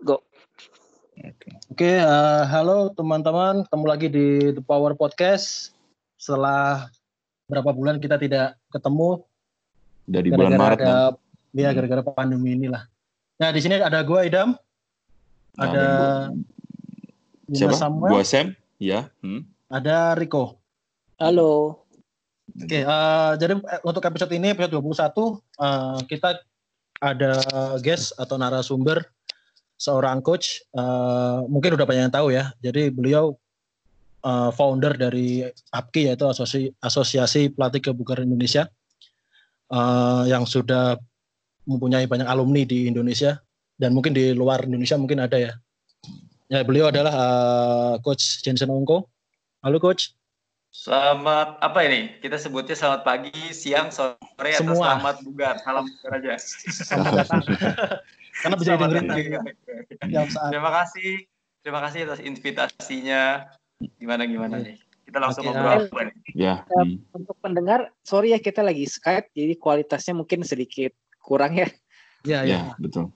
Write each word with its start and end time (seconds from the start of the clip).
Go. 0.00 0.24
Oke, 1.20 1.44
okay, 1.70 1.96
uh, 2.00 2.48
halo 2.48 2.90
teman-teman, 2.96 3.68
ketemu 3.68 3.84
lagi 3.84 4.08
di 4.08 4.26
The 4.56 4.62
Power 4.64 4.96
Podcast. 4.96 5.76
Setelah 6.16 6.88
berapa 7.46 7.70
bulan 7.76 8.00
kita 8.00 8.16
tidak 8.16 8.56
ketemu. 8.72 9.22
Dari 10.08 10.28
bulan 10.32 10.56
Maret. 10.56 10.78
Ada, 10.80 10.96
ya, 11.52 11.70
gara-gara 11.76 12.02
pandemi 12.06 12.56
inilah. 12.56 12.88
Nah, 13.36 13.48
di 13.52 13.60
sini 13.60 13.78
ada 13.78 14.00
gue 14.00 14.20
Idam. 14.24 14.56
Nah, 15.58 15.64
ada 15.66 15.86
Siapa? 17.50 17.74
Samuel. 17.74 18.10
Gua 18.14 18.22
Sam, 18.22 18.54
ya. 18.78 19.10
Hmm. 19.20 19.42
Ada 19.66 20.14
Rico. 20.14 20.58
Halo. 21.18 21.82
Oke, 22.50 22.66
okay, 22.66 22.82
uh, 22.82 23.38
jadi 23.38 23.62
eh, 23.62 23.80
untuk 23.86 24.02
episode 24.02 24.34
ini 24.34 24.50
episode 24.50 24.74
21 24.74 25.38
uh, 25.62 26.02
kita 26.10 26.42
ada 26.98 27.32
guest 27.78 28.10
atau 28.18 28.34
narasumber 28.34 29.06
seorang 29.80 30.20
coach 30.20 30.60
uh, 30.76 31.40
mungkin 31.48 31.72
udah 31.72 31.88
banyak 31.88 32.02
yang 32.06 32.14
tahu 32.14 32.36
ya. 32.36 32.52
Jadi 32.60 32.92
beliau 32.92 33.32
uh, 34.20 34.52
founder 34.52 34.92
dari 35.00 35.48
APKI 35.72 36.12
yaitu 36.12 36.28
Asosiasi, 36.28 36.68
Asosiasi 36.84 37.48
Pelatih 37.48 37.80
Kebugaran 37.80 38.28
Indonesia 38.28 38.68
uh, 39.72 40.28
yang 40.28 40.44
sudah 40.44 41.00
mempunyai 41.64 42.04
banyak 42.04 42.28
alumni 42.28 42.68
di 42.68 42.92
Indonesia 42.92 43.40
dan 43.80 43.96
mungkin 43.96 44.12
di 44.12 44.36
luar 44.36 44.68
Indonesia 44.68 45.00
mungkin 45.00 45.24
ada 45.24 45.40
ya. 45.40 45.52
Ya 46.52 46.60
beliau 46.66 46.92
adalah 46.92 47.14
uh, 47.14 47.94
coach 48.04 48.44
Jensen 48.44 48.68
Ongko. 48.68 49.08
Halo 49.64 49.80
coach. 49.80 50.12
Selamat 50.70 51.58
apa 51.58 51.82
ini? 51.82 52.14
Kita 52.22 52.38
sebutnya 52.38 52.78
selamat 52.78 53.02
pagi, 53.02 53.34
siang, 53.50 53.90
sore, 53.90 54.54
Semua. 54.54 54.70
atau 54.70 54.74
selamat 54.78 55.16
bugar. 55.26 55.54
Salam 55.66 55.82
bugar 55.82 56.10
aja. 56.22 56.38
Selamat 56.86 57.12
datang. 57.26 57.42
Karena 58.40 58.56
bisa 58.56 58.76
saat. 60.32 60.50
Terima 60.52 60.70
kasih. 60.72 61.12
Terima 61.60 61.80
kasih 61.84 61.98
atas 62.08 62.20
invitasinya. 62.24 63.44
Gimana 64.00 64.24
gimana 64.24 64.56
nih? 64.60 64.80
Kita 65.04 65.18
langsung 65.18 65.42
Oke, 65.44 65.52
ngobrol 65.52 66.06
ah. 66.06 66.10
Ya. 66.32 66.54
Hmm. 66.70 67.02
Untuk 67.12 67.36
pendengar, 67.42 67.90
sorry 68.06 68.32
ya 68.32 68.38
kita 68.38 68.62
lagi 68.62 68.86
Skype, 68.86 69.34
jadi 69.34 69.58
kualitasnya 69.58 70.14
mungkin 70.14 70.46
sedikit 70.46 70.94
kurang 71.18 71.58
ya. 71.58 71.68
Ya, 72.22 72.46
ya. 72.46 72.46
Ya, 72.46 72.60
betul. 72.78 73.10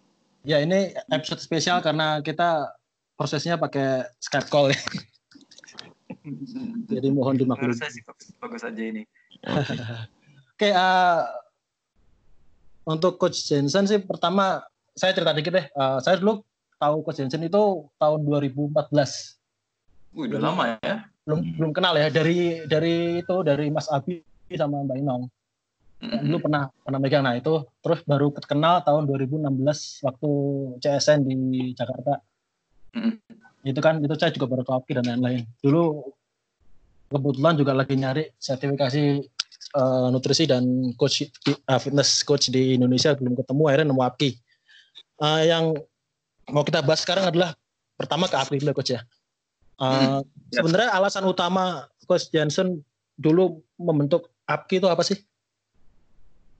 Ya, 0.44 0.60
ini 0.60 0.92
episode 1.08 1.40
spesial 1.40 1.80
karena 1.80 2.20
kita 2.20 2.74
prosesnya 3.14 3.56
pakai 3.56 4.10
Skype 4.18 4.50
call 4.50 4.74
ya. 4.74 4.80
Jadi 6.90 7.08
mohon 7.12 7.36
dimaklumi. 7.38 7.72
Menurut 7.72 7.80
saya 7.80 7.92
sih 7.92 8.02
bagus, 8.40 8.64
aja 8.64 8.82
ini. 8.82 9.06
Oke. 9.44 9.76
Oke, 10.54 10.68
eh, 10.70 11.22
untuk 12.86 13.18
Coach 13.18 13.38
Jensen 13.48 13.88
sih 13.88 13.98
pertama 14.02 14.62
saya 14.94 15.10
cerita 15.12 15.34
dikit 15.34 15.52
deh. 15.54 15.66
Eh, 15.66 15.98
saya 16.00 16.16
dulu 16.18 16.46
tahu 16.78 16.96
Coach 17.02 17.18
Jensen 17.22 17.42
itu 17.42 17.90
tahun 17.98 18.20
2014. 18.26 19.38
Wih, 20.14 20.30
udah 20.30 20.40
lama 20.40 20.64
ya. 20.78 21.10
Belum 21.26 21.40
belum 21.58 21.70
kenal 21.74 21.98
ya 21.98 22.08
dari 22.12 22.62
dari 22.70 23.24
itu 23.24 23.36
dari 23.42 23.66
Mas 23.72 23.90
Abi 23.90 24.22
sama 24.54 24.86
Mbak 24.86 24.98
Inong. 25.02 25.24
Dulu 26.04 26.36
pernah 26.36 26.68
pernah 26.84 27.00
megang 27.00 27.24
nah 27.24 27.32
itu 27.32 27.64
terus 27.80 28.04
baru 28.04 28.28
kenal 28.44 28.84
tahun 28.84 29.08
2016 29.08 30.04
waktu 30.04 30.30
CSN 30.84 31.24
di 31.24 31.72
Jakarta. 31.72 32.20
Mm. 32.92 33.14
Itu 33.64 33.80
kan 33.80 34.04
itu 34.04 34.14
saya 34.20 34.30
juga 34.30 34.46
baru 34.52 34.62
APKI 34.68 35.00
dan 35.00 35.04
lain-lain. 35.16 35.48
Dulu 35.64 36.04
kebetulan 37.08 37.54
juga 37.56 37.72
lagi 37.72 37.94
nyari 37.96 38.24
sertifikasi 38.36 39.04
eh, 39.74 40.06
nutrisi 40.12 40.44
dan 40.44 40.92
coach 40.94 41.24
di- 41.40 41.56
eh, 41.56 41.80
fitness 41.80 42.20
coach 42.22 42.52
di 42.52 42.76
Indonesia 42.76 43.16
belum 43.16 43.34
ketemu 43.40 43.62
akhirnya 43.66 43.88
nemu 43.88 44.02
APKI. 44.04 44.30
Eh, 45.22 45.42
yang 45.46 45.74
mau 46.50 46.66
kita 46.66 46.82
bahas 46.82 47.02
sekarang 47.06 47.30
adalah 47.30 47.54
pertama 47.94 48.26
ke 48.26 48.34
APKI 48.34 48.58
dulu 48.66 48.72
coach 48.82 48.94
ya. 48.98 49.02
Eh, 49.78 49.84
Hmm, 49.84 50.22
ya. 50.50 50.62
Sebenarnya 50.62 50.90
alasan 50.94 51.26
utama 51.26 51.86
coach 52.06 52.30
Johnson 52.34 52.82
dulu 53.14 53.62
membentuk 53.78 54.30
APKI 54.50 54.82
itu 54.82 54.88
apa 54.90 55.02
sih? 55.06 55.18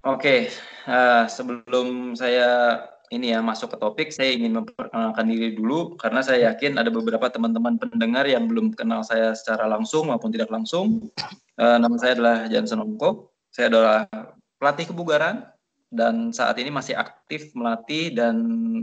Oke, 0.04 0.52
eh, 0.86 1.24
sebelum 1.32 2.12
saya 2.12 2.82
ini 3.08 3.32
ya 3.32 3.40
masuk 3.40 3.72
ke 3.72 3.78
topik, 3.80 4.08
saya 4.12 4.34
ingin 4.36 4.58
memperkenalkan 4.58 5.26
diri 5.30 5.56
dulu 5.56 5.96
karena 5.96 6.20
saya 6.20 6.52
yakin 6.52 6.76
ada 6.76 6.90
beberapa 6.90 7.30
teman-teman 7.30 7.78
pendengar 7.78 8.26
yang 8.28 8.50
belum 8.50 8.74
kenal 8.74 9.00
saya 9.06 9.32
secara 9.32 9.70
langsung 9.70 10.10
maupun 10.12 10.34
tidak 10.34 10.52
langsung. 10.52 11.08
Eh, 11.54 11.78
nama 11.78 11.94
saya 11.94 12.18
adalah 12.18 12.36
Johnson 12.50 12.82
Ongko. 12.82 13.30
Saya 13.54 13.70
adalah 13.70 14.10
pelatih 14.58 14.90
kebugaran 14.90 15.46
dan 15.94 16.34
saat 16.34 16.58
ini 16.58 16.74
masih 16.74 16.98
aktif 16.98 17.54
melatih 17.54 18.10
dan 18.10 18.34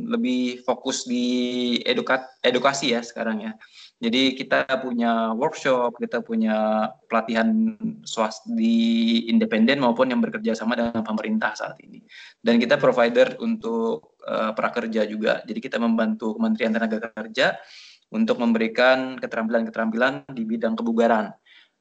lebih 0.07 0.63
fokus 0.63 1.03
di 1.03 1.75
eduka 1.83 2.23
edukasi 2.41 2.95
ya 2.95 3.03
sekarang 3.03 3.43
ya. 3.43 3.53
Jadi 4.01 4.33
kita 4.33 4.65
punya 4.81 5.29
workshop, 5.37 6.01
kita 6.01 6.25
punya 6.25 6.89
pelatihan 7.05 7.77
swasta 8.01 8.49
di 8.49 9.21
independen 9.29 9.77
maupun 9.77 10.09
yang 10.09 10.23
bekerja 10.25 10.57
sama 10.57 10.73
dengan 10.73 11.05
pemerintah 11.05 11.53
saat 11.53 11.77
ini. 11.85 12.01
Dan 12.41 12.57
kita 12.57 12.81
provider 12.81 13.37
untuk 13.37 14.17
uh, 14.25 14.57
prakerja 14.57 15.05
juga. 15.05 15.45
Jadi 15.45 15.59
kita 15.61 15.77
membantu 15.77 16.33
Kementerian 16.33 16.73
Tenaga 16.73 17.13
Kerja 17.13 17.61
untuk 18.09 18.41
memberikan 18.41 19.21
keterampilan-keterampilan 19.21 20.33
di 20.33 20.43
bidang 20.49 20.73
kebugaran. 20.73 21.31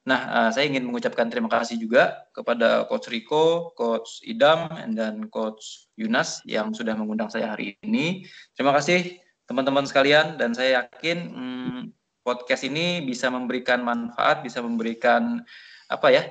Nah, 0.08 0.20
uh, 0.32 0.50
saya 0.50 0.64
ingin 0.64 0.88
mengucapkan 0.88 1.28
terima 1.28 1.52
kasih 1.52 1.76
juga 1.76 2.24
kepada 2.32 2.88
Coach 2.88 3.12
Rico, 3.12 3.76
Coach 3.76 4.24
Idam, 4.24 4.72
dan 4.96 5.28
Coach 5.28 5.92
Yunas 6.00 6.40
yang 6.48 6.72
sudah 6.72 6.96
mengundang 6.96 7.28
saya 7.28 7.52
hari 7.52 7.76
ini. 7.84 8.24
Terima 8.56 8.72
kasih 8.72 9.20
teman-teman 9.44 9.84
sekalian 9.84 10.40
dan 10.40 10.56
saya 10.56 10.86
yakin 10.86 11.18
hmm, 11.28 11.80
podcast 12.24 12.64
ini 12.64 13.04
bisa 13.04 13.28
memberikan 13.28 13.84
manfaat, 13.84 14.40
bisa 14.40 14.64
memberikan 14.64 15.44
apa 15.90 16.08
ya 16.08 16.22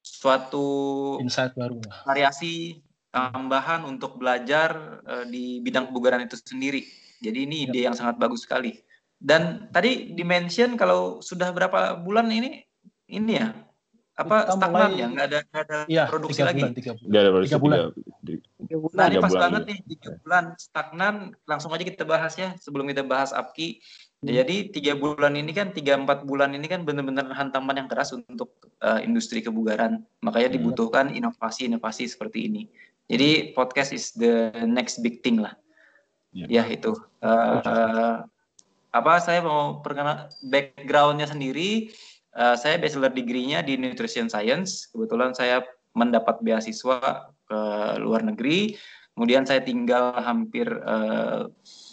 suatu 0.00 1.16
Insight 1.20 1.52
baru. 1.58 1.82
variasi 2.08 2.80
tambahan 3.12 3.84
untuk 3.84 4.16
belajar 4.16 5.00
uh, 5.04 5.24
di 5.28 5.60
bidang 5.60 5.92
kebugaran 5.92 6.24
itu 6.24 6.40
sendiri. 6.40 6.88
Jadi 7.20 7.38
ini 7.44 7.68
ide 7.68 7.84
yang 7.84 7.96
sangat 7.96 8.16
bagus 8.16 8.48
sekali. 8.48 8.80
Dan 9.20 9.72
tadi 9.72 10.12
dimention 10.12 10.76
kalau 10.76 11.20
sudah 11.24 11.52
berapa 11.52 11.96
bulan 12.00 12.28
ini 12.28 12.60
ini 13.06 13.32
ya 13.36 13.48
apa 14.14 14.46
Kita 14.46 14.54
stagnan 14.54 14.70
mulai- 14.70 15.00
ya 15.02 15.06
nggak 15.10 15.26
ada 15.26 15.38
nggak 15.42 15.62
ada 15.66 15.78
Iya, 15.90 16.04
produksi 16.06 16.38
tiga 16.38 16.46
lagi. 16.46 16.62
tiga 16.70 16.92
bulan. 16.94 17.08
Nggak 17.10 17.20
ada 17.20 17.30
baru 17.34 17.42
Tiga 17.44 17.58
bulan. 17.58 17.78
di- 18.22 18.42
Tiga 18.54 18.76
bulan. 18.78 18.94
Nah 18.94 19.04
ini 19.04 19.16
pas 19.18 19.26
bulan 19.26 19.42
banget 19.42 19.62
nih 19.66 19.78
tiga 19.90 20.10
bulan 20.22 20.44
stagnan. 20.56 21.14
Langsung 21.44 21.70
aja 21.74 21.82
kita 21.82 22.04
bahasnya 22.06 22.48
sebelum 22.56 22.84
kita 22.86 23.02
bahas 23.02 23.30
APKI. 23.34 23.68
Hmm. 24.22 24.30
Jadi 24.30 24.56
tiga 24.70 24.92
bulan 24.94 25.34
ini 25.34 25.50
kan 25.50 25.74
tiga 25.74 25.98
empat 25.98 26.22
bulan 26.22 26.54
ini 26.54 26.64
kan 26.64 26.86
benar-benar 26.86 27.26
hantaman 27.34 27.74
yang 27.74 27.88
keras 27.90 28.14
untuk 28.14 28.54
uh, 28.80 29.02
industri 29.02 29.42
kebugaran. 29.42 30.06
Makanya 30.22 30.48
Hmm. 30.48 30.56
dibutuhkan 30.62 31.06
inovasi-inovasi 31.10 32.06
seperti 32.06 32.46
ini. 32.46 32.62
Jadi 33.10 33.50
podcast 33.50 33.90
is 33.90 34.14
the 34.14 34.32
next 34.62 35.02
big 35.02 35.20
thing 35.20 35.42
lah. 35.42 35.58
Ya. 36.30 36.46
Ya 36.48 36.64
itu. 36.70 36.94
Uh, 37.18 37.58
uh, 37.60 38.16
apa 38.90 39.12
saya 39.18 39.42
mau 39.42 39.82
perkenal 39.82 40.30
backgroundnya 40.40 41.26
sendiri. 41.26 41.90
Uh, 42.38 42.56
saya 42.58 42.78
bachelor 42.78 43.10
degree-nya 43.10 43.62
di 43.62 43.78
nutrition 43.78 44.30
science. 44.30 44.90
Kebetulan 44.90 45.32
saya 45.34 45.62
mendapat 45.94 46.42
beasiswa 46.42 47.30
ke 47.46 47.60
luar 48.02 48.26
negeri. 48.26 48.74
Kemudian 49.14 49.46
saya 49.46 49.62
tinggal 49.62 50.10
hampir 50.18 50.66
uh, 50.66 51.46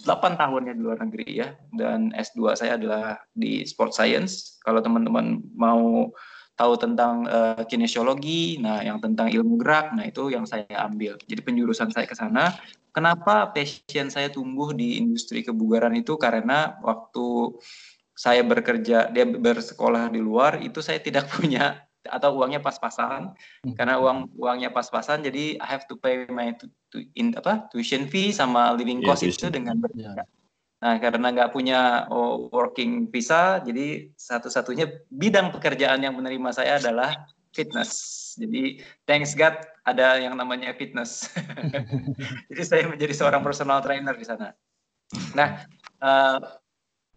8 0.09 0.41
tahunnya 0.41 0.73
di 0.73 0.81
luar 0.81 0.97
negeri 1.05 1.37
ya. 1.37 1.53
Dan 1.69 2.09
S2 2.17 2.57
saya 2.57 2.81
adalah 2.81 3.21
di 3.37 3.61
sport 3.61 3.93
science. 3.93 4.57
Kalau 4.65 4.81
teman-teman 4.81 5.37
mau 5.53 6.09
tahu 6.57 6.73
tentang 6.77 7.25
uh, 7.29 7.61
kinesiologi, 7.65 8.61
nah 8.61 8.81
yang 8.85 9.01
tentang 9.01 9.33
ilmu 9.33 9.57
gerak, 9.57 9.97
nah 9.97 10.05
itu 10.05 10.29
yang 10.29 10.45
saya 10.45 10.65
ambil. 10.85 11.17
Jadi 11.25 11.41
penjurusan 11.41 11.89
saya 11.89 12.05
ke 12.05 12.13
sana. 12.13 12.53
Kenapa 12.91 13.47
passion 13.49 14.11
saya 14.11 14.27
tumbuh 14.27 14.75
di 14.75 14.99
industri 14.99 15.41
kebugaran 15.47 15.95
itu 15.95 16.19
karena 16.19 16.75
waktu 16.83 17.55
saya 18.21 18.45
bekerja 18.45 19.09
dia 19.09 19.25
bersekolah 19.25 20.13
di 20.13 20.21
luar 20.21 20.61
itu 20.61 20.77
saya 20.77 21.01
tidak 21.01 21.25
punya 21.33 21.81
atau 22.05 22.37
uangnya 22.37 22.61
pas-pasan 22.61 23.33
karena 23.77 23.97
uang 23.97 24.33
uangnya 24.37 24.69
pas-pasan 24.73 25.25
jadi 25.25 25.57
I 25.57 25.67
have 25.69 25.85
to 25.89 25.97
pay 25.97 26.25
my 26.29 26.53
tu, 26.53 26.69
tu- 26.89 27.05
in, 27.17 27.33
apa 27.33 27.65
tuition 27.73 28.05
fee 28.09 28.29
sama 28.33 28.73
living 28.77 29.01
Iya, 29.01 29.07
cost 29.09 29.21
itu 29.25 29.49
tuition. 29.49 29.53
dengan 29.53 29.75
Ya. 29.77 29.81
bekerja. 29.85 30.11
Nah 30.81 30.97
karena 30.97 31.27
nggak 31.29 31.51
punya 31.53 32.09
oh, 32.09 32.49
working 32.49 33.05
visa 33.13 33.61
jadi 33.61 34.09
satu-satunya 34.17 35.05
bidang 35.13 35.53
pekerjaan 35.53 36.01
yang 36.01 36.17
menerima 36.17 36.49
saya 36.53 36.81
adalah 36.81 37.25
fitness. 37.53 37.93
Jadi 38.37 38.81
thanks 39.05 39.37
God 39.37 39.61
ada 39.85 40.17
yang 40.17 40.33
namanya 40.33 40.73
fitness. 40.73 41.29
jadi 42.49 42.63
saya 42.65 42.83
menjadi 42.89 43.13
seorang 43.13 43.45
personal 43.45 43.77
trainer 43.85 44.17
di 44.17 44.25
sana. 44.25 44.57
Nah 45.37 45.69
eh, 46.01 46.37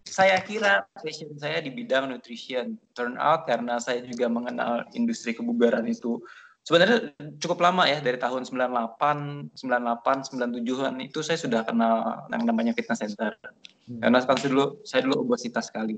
saya 0.05 0.37
kira 0.45 0.85
passion 1.01 1.33
saya 1.41 1.65
di 1.65 1.73
bidang 1.73 2.13
nutrition. 2.13 2.77
Turn 2.93 3.17
out 3.17 3.49
karena 3.49 3.81
saya 3.81 4.05
juga 4.05 4.29
mengenal 4.29 4.85
industri 4.93 5.33
kebugaran 5.33 5.89
itu 5.89 6.21
sebenarnya 6.65 7.13
cukup 7.41 7.61
lama 7.61 7.85
ya 7.89 8.01
dari 8.01 8.17
tahun 8.21 8.49
98, 8.49 9.57
98, 9.57 9.61
97-an 9.61 10.95
itu 11.01 11.21
saya 11.21 11.39
sudah 11.41 11.61
kenal 11.65 12.25
yang 12.33 12.45
namanya 12.45 12.73
fitness 12.77 13.05
center. 13.05 13.37
Hmm. 13.89 14.01
Karena 14.01 14.19
sekarang 14.21 14.43
dulu 14.49 14.65
saya 14.85 15.01
dulu 15.05 15.29
obesitas 15.29 15.69
sekali. 15.69 15.97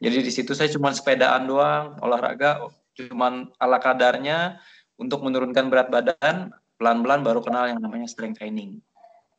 Jadi 0.00 0.20
di 0.20 0.32
situ 0.32 0.52
saya 0.52 0.68
cuma 0.72 0.92
sepedaan 0.92 1.48
doang, 1.48 1.96
olahraga 2.04 2.68
cuma 2.94 3.48
ala 3.56 3.78
kadarnya 3.80 4.60
untuk 5.00 5.24
menurunkan 5.24 5.72
berat 5.72 5.88
badan, 5.88 6.52
pelan-pelan 6.76 7.24
baru 7.24 7.40
kenal 7.40 7.64
yang 7.70 7.80
namanya 7.80 8.10
strength 8.10 8.38
training. 8.38 8.82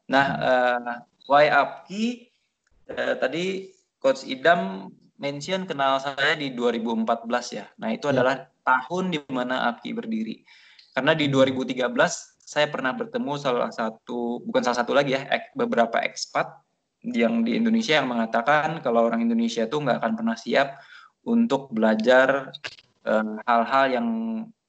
Nah, 0.10 0.26
uh, 0.38 0.94
why 1.30 1.50
Apki 1.50 2.30
uh, 2.90 3.16
tadi 3.22 3.75
coach 4.06 4.22
Idam 4.30 4.94
mention 5.18 5.66
kenal 5.66 5.98
saya 5.98 6.38
di 6.38 6.54
2014 6.54 7.50
ya. 7.50 7.66
Nah, 7.82 7.90
itu 7.90 8.06
Ya. 8.06 8.22
adalah 8.22 8.46
tahun 8.62 9.10
di 9.10 9.20
mana 9.34 9.66
Apki 9.74 9.98
berdiri. 9.98 10.46
Karena 10.94 11.18
di 11.18 11.26
2013 11.26 12.38
saya 12.38 12.70
pernah 12.70 12.94
bertemu 12.94 13.34
salah 13.42 13.74
satu 13.74 14.46
bukan 14.46 14.62
salah 14.62 14.86
satu 14.86 14.94
lagi 14.94 15.18
ya, 15.18 15.26
beberapa 15.58 15.98
ekspat 16.06 16.62
yang 17.02 17.42
di 17.42 17.58
Indonesia 17.58 17.98
yang 17.98 18.06
mengatakan 18.06 18.86
kalau 18.86 19.10
orang 19.10 19.26
Indonesia 19.26 19.66
itu 19.66 19.82
nggak 19.82 19.98
akan 19.98 20.14
pernah 20.14 20.38
siap 20.38 20.78
untuk 21.26 21.74
belajar 21.74 22.54
eh, 23.02 23.36
hal-hal 23.50 23.86
yang 23.90 24.08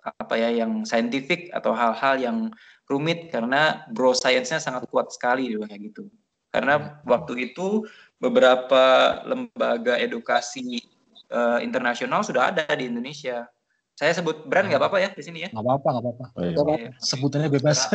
apa 0.01 0.35
ya 0.41 0.65
yang 0.65 0.89
saintifik 0.89 1.53
atau 1.53 1.77
hal-hal 1.77 2.17
yang 2.17 2.39
rumit 2.87 3.29
karena 3.29 3.85
bro 3.91 4.15
science-nya 4.17 4.63
sangat 4.63 4.89
kuat 4.89 5.13
sekali 5.13 5.53
kayak 5.53 5.81
gitu. 5.93 6.09
Karena 6.57 7.03
waktu 7.05 7.53
itu 7.53 7.85
beberapa 8.17 8.85
lembaga 9.29 10.01
edukasi 10.01 10.81
eh, 11.29 11.59
internasional 11.61 12.25
sudah 12.25 12.53
ada 12.53 12.65
di 12.73 12.89
Indonesia. 12.89 13.45
Saya 13.97 14.13
sebut 14.13 14.45
brand 14.45 14.69
nggak 14.69 14.81
apa-apa 14.81 14.99
ya 15.01 15.11
di 15.13 15.23
sini 15.25 15.39
ya. 15.45 15.51
Nggak 15.53 15.65
apa-apa, 15.65 15.89
nggak 15.89 16.05
apa-apa. 16.05 16.25
Oh, 16.37 16.43
iya. 16.45 16.57
Oke. 16.61 16.77
Sebutannya 17.01 17.49
bebas. 17.49 17.89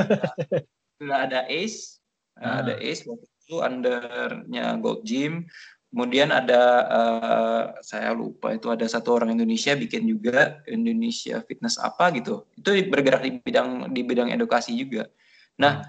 sudah 1.01 1.17
ada 1.25 1.39
ACE, 1.49 2.01
Ah. 2.41 2.63
ada 2.65 2.73
ACE 2.79 3.05
waktu 3.05 3.27
itu 3.27 3.55
undernya 3.61 4.65
Gold 4.81 5.05
Gym. 5.05 5.45
Kemudian 5.91 6.31
ada 6.31 6.61
eh, 6.87 7.63
saya 7.83 8.15
lupa 8.15 8.55
itu 8.55 8.71
ada 8.71 8.87
satu 8.87 9.13
orang 9.19 9.35
Indonesia 9.35 9.75
bikin 9.75 10.07
juga 10.07 10.63
Indonesia 10.65 11.43
Fitness 11.45 11.77
apa 11.77 12.09
gitu. 12.15 12.47
Itu 12.55 12.71
bergerak 12.87 13.21
di 13.21 13.37
bidang 13.43 13.91
di 13.93 14.01
bidang 14.01 14.31
edukasi 14.31 14.73
juga. 14.73 15.05
Nah, 15.59 15.83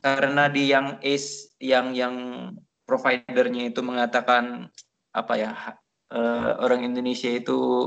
karena 0.00 0.46
di 0.48 0.70
yang 0.70 1.02
ACE 1.02 1.58
yang 1.58 1.92
yang 1.92 2.14
providernya 2.90 3.70
itu 3.70 3.80
mengatakan 3.86 4.66
apa 5.14 5.34
ya 5.38 5.50
eh, 6.10 6.50
orang 6.58 6.90
Indonesia 6.90 7.30
itu 7.30 7.86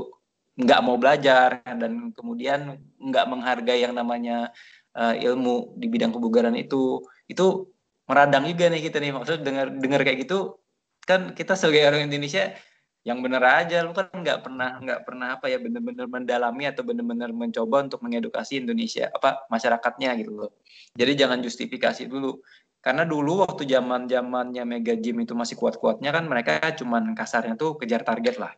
nggak 0.56 0.80
mau 0.80 0.96
belajar 0.96 1.60
dan 1.66 2.14
kemudian 2.16 2.80
nggak 2.96 3.26
menghargai 3.28 3.84
yang 3.84 3.92
namanya 3.92 4.48
eh, 4.96 5.28
ilmu 5.28 5.76
di 5.76 5.86
bidang 5.92 6.16
kebugaran 6.16 6.56
itu 6.56 7.04
itu 7.28 7.68
meradang 8.08 8.48
juga 8.48 8.72
nih 8.72 8.80
kita 8.88 8.96
nih. 8.96 9.12
Maksud 9.12 9.44
dengar 9.44 9.68
dengar 9.76 10.00
kayak 10.00 10.24
gitu 10.24 10.56
kan 11.04 11.36
kita 11.36 11.52
sebagai 11.52 11.92
orang 11.92 12.08
Indonesia 12.08 12.56
yang 13.04 13.20
bener 13.20 13.44
aja 13.44 13.84
lu 13.84 13.92
kan 13.92 14.08
nggak 14.08 14.40
pernah 14.40 14.80
nggak 14.80 15.00
pernah 15.04 15.36
apa 15.36 15.52
ya 15.52 15.60
bener-bener 15.60 16.08
mendalami 16.08 16.64
atau 16.64 16.80
bener-bener 16.80 17.28
mencoba 17.36 17.84
untuk 17.84 18.00
mengedukasi 18.00 18.64
Indonesia 18.64 19.12
apa 19.12 19.44
masyarakatnya 19.52 20.16
gitu 20.24 20.32
loh. 20.32 20.50
Jadi 20.96 21.12
jangan 21.12 21.44
justifikasi 21.44 22.08
dulu 22.08 22.40
karena 22.84 23.08
dulu 23.08 23.40
waktu 23.40 23.64
zaman 23.64 24.04
zamannya 24.04 24.68
mega 24.68 24.92
gym 24.92 25.24
itu 25.24 25.32
masih 25.32 25.56
kuat-kuatnya 25.56 26.12
kan 26.12 26.28
mereka 26.28 26.60
cuman 26.76 27.16
kasarnya 27.16 27.56
tuh 27.56 27.80
kejar 27.80 28.04
target 28.04 28.36
lah. 28.36 28.52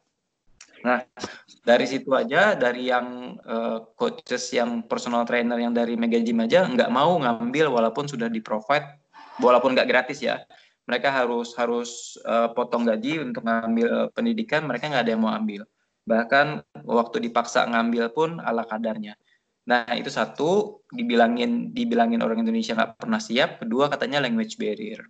Nah 0.82 1.06
dari 1.62 1.86
situ 1.86 2.10
aja 2.10 2.58
dari 2.58 2.90
yang 2.90 3.38
eh, 3.38 3.78
coaches 3.94 4.50
yang 4.50 4.82
personal 4.90 5.22
trainer 5.22 5.54
yang 5.62 5.70
dari 5.70 5.94
mega 5.94 6.18
gym 6.18 6.42
aja 6.42 6.66
nggak 6.66 6.90
mau 6.90 7.14
ngambil 7.22 7.70
walaupun 7.70 8.10
sudah 8.10 8.26
di 8.26 8.42
provide 8.42 8.98
walaupun 9.38 9.78
nggak 9.78 9.86
gratis 9.86 10.18
ya. 10.18 10.42
Mereka 10.86 11.10
harus 11.10 11.50
harus 11.58 12.14
uh, 12.22 12.46
potong 12.54 12.86
gaji 12.86 13.18
untuk 13.18 13.42
ngambil 13.42 14.14
pendidikan 14.14 14.62
mereka 14.70 14.86
nggak 14.86 15.02
ada 15.02 15.12
yang 15.18 15.22
mau 15.26 15.34
ambil. 15.34 15.66
Bahkan 16.06 16.62
waktu 16.86 17.26
dipaksa 17.26 17.66
ngambil 17.66 18.14
pun 18.14 18.38
ala 18.38 18.62
kadarnya 18.62 19.18
nah 19.66 19.82
itu 19.98 20.06
satu 20.06 20.78
dibilangin 20.94 21.74
dibilangin 21.74 22.22
orang 22.22 22.38
Indonesia 22.38 22.78
nggak 22.78 23.02
pernah 23.02 23.18
siap. 23.18 23.66
Kedua 23.66 23.90
katanya 23.90 24.22
language 24.22 24.54
barrier. 24.62 25.02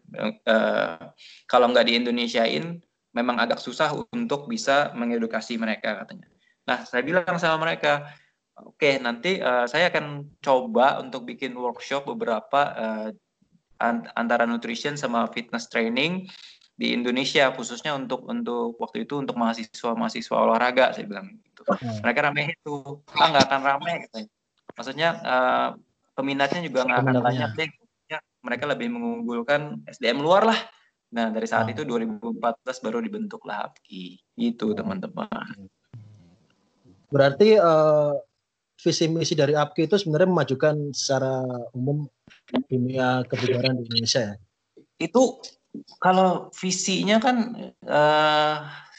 Uh, 0.48 1.12
kalau 1.44 1.68
nggak 1.68 1.84
di 1.84 2.00
Indonesiain 2.00 2.80
memang 3.12 3.36
agak 3.36 3.60
susah 3.60 3.92
untuk 4.16 4.48
bisa 4.48 4.96
mengedukasi 4.96 5.60
mereka 5.60 6.00
katanya. 6.00 6.32
Nah 6.64 6.88
saya 6.88 7.04
bilang 7.04 7.36
sama 7.36 7.68
mereka 7.68 8.08
oke 8.56 8.96
nanti 9.04 9.44
uh, 9.44 9.68
saya 9.68 9.92
akan 9.92 10.40
coba 10.40 11.04
untuk 11.04 11.28
bikin 11.28 11.52
workshop 11.52 12.08
beberapa 12.08 12.60
uh, 12.76 13.08
antara 14.16 14.48
nutrition 14.48 14.96
sama 14.96 15.28
fitness 15.36 15.68
training 15.68 16.24
di 16.80 16.96
Indonesia 16.96 17.52
khususnya 17.52 17.92
untuk 17.92 18.24
untuk 18.24 18.80
waktu 18.80 19.04
itu 19.04 19.20
untuk 19.20 19.36
mahasiswa 19.36 19.92
mahasiswa 19.92 20.36
olahraga 20.36 20.96
saya 20.96 21.04
bilang 21.04 21.36
gitu. 21.44 21.60
Mereka 22.00 22.20
rame 22.24 22.56
itu. 22.56 23.04
Ah 23.16 23.28
nggak 23.32 23.44
akan 23.52 23.60
rame 23.64 23.92
katanya 24.08 24.35
maksudnya 24.76 25.08
uh, 25.24 25.68
peminatnya 26.12 26.60
juga 26.64 26.84
nggak 26.84 27.00
akan 27.02 27.16
banyak 27.24 27.50
deh 27.56 27.70
ya, 28.12 28.18
mereka 28.44 28.64
lebih 28.68 28.92
mengunggulkan 28.92 29.82
SDM 29.88 30.22
luar 30.22 30.46
lah. 30.46 30.60
Nah 31.16 31.32
dari 31.32 31.48
saat 31.48 31.66
itu 31.72 31.82
2014 31.82 32.84
baru 32.84 32.98
dibentuk 33.00 33.42
lah 33.48 33.72
APKI 33.72 34.20
gitu 34.36 34.76
teman-teman. 34.76 35.68
Berarti 37.08 37.56
uh, 37.56 38.12
visi 38.76 39.08
misi 39.08 39.32
dari 39.32 39.56
APKI 39.56 39.88
itu 39.88 39.96
sebenarnya 39.96 40.28
memajukan 40.28 40.76
secara 40.92 41.40
umum 41.72 42.04
dunia 42.68 43.24
kebugaran 43.24 43.80
di 43.80 43.88
Indonesia 43.88 44.20
ya? 44.32 44.34
Itu 45.00 45.40
kalau 46.00 46.48
visinya 46.56 47.20
kan 47.20 47.36
uh, 47.84 48.56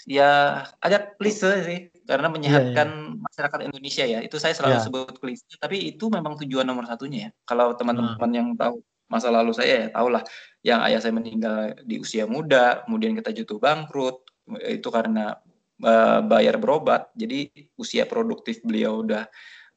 ya 0.08 0.64
agak 0.80 1.20
klise 1.20 1.52
sih 1.68 1.80
karena 2.08 2.32
menyehatkan 2.32 2.88
yeah, 2.88 3.12
yeah. 3.12 3.24
masyarakat 3.28 3.60
Indonesia 3.68 4.06
ya. 4.08 4.20
Itu 4.24 4.40
saya 4.40 4.56
selalu 4.56 4.76
yeah. 4.80 4.86
sebut 4.88 5.16
klise, 5.20 5.44
tapi 5.60 5.92
itu 5.92 6.08
memang 6.08 6.40
tujuan 6.40 6.64
nomor 6.64 6.88
satunya 6.88 7.28
ya. 7.28 7.32
Kalau 7.44 7.76
teman-teman 7.76 8.16
hmm. 8.18 8.38
yang 8.40 8.48
tahu 8.56 8.80
masa 9.08 9.32
lalu 9.32 9.56
saya 9.56 9.88
ya 9.88 9.96
tahulah 9.96 10.20
yang 10.68 10.84
ayah 10.84 11.00
saya 11.00 11.14
meninggal 11.16 11.76
di 11.84 12.00
usia 12.00 12.24
muda, 12.24 12.88
kemudian 12.88 13.16
kita 13.16 13.36
jatuh 13.36 13.60
bangkrut 13.60 14.24
itu 14.68 14.88
karena 14.88 15.36
uh, 15.84 16.24
bayar 16.24 16.56
berobat. 16.56 17.12
Jadi 17.14 17.52
usia 17.76 18.08
produktif 18.08 18.64
beliau 18.64 19.04
udah 19.04 19.28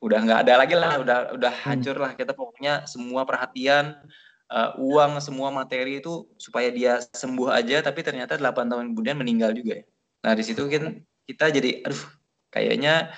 udah 0.00 0.18
nggak 0.24 0.40
ada 0.48 0.54
lagi 0.64 0.74
lah 0.74 0.96
udah 0.96 1.18
udah 1.36 1.52
hancur 1.60 1.92
lah 2.00 2.16
kita 2.16 2.32
pokoknya 2.32 2.88
semua 2.88 3.28
perhatian 3.28 4.00
uh, 4.48 4.72
uang 4.80 5.20
semua 5.20 5.52
materi 5.52 6.00
itu 6.00 6.24
supaya 6.40 6.72
dia 6.72 7.04
sembuh 7.12 7.52
aja 7.52 7.84
tapi 7.84 8.00
ternyata 8.00 8.40
8 8.40 8.64
tahun 8.64 8.96
kemudian 8.96 9.20
meninggal 9.20 9.52
juga 9.52 9.80
ya 9.80 9.84
nah 10.24 10.32
di 10.32 10.40
situ 10.40 10.64
kan 10.72 11.04
kita 11.28 11.52
jadi 11.52 11.84
aduh 11.84 12.02
kayaknya 12.50 13.14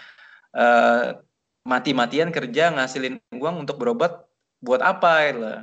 uh, 0.54 1.18
mati-matian 1.64 2.30
kerja 2.30 2.72
ngasilin 2.72 3.20
uang 3.34 3.66
untuk 3.66 3.80
berobat 3.80 4.24
buat 4.62 4.80
apa 4.80 5.12
ya 5.26 5.32
lah 5.34 5.60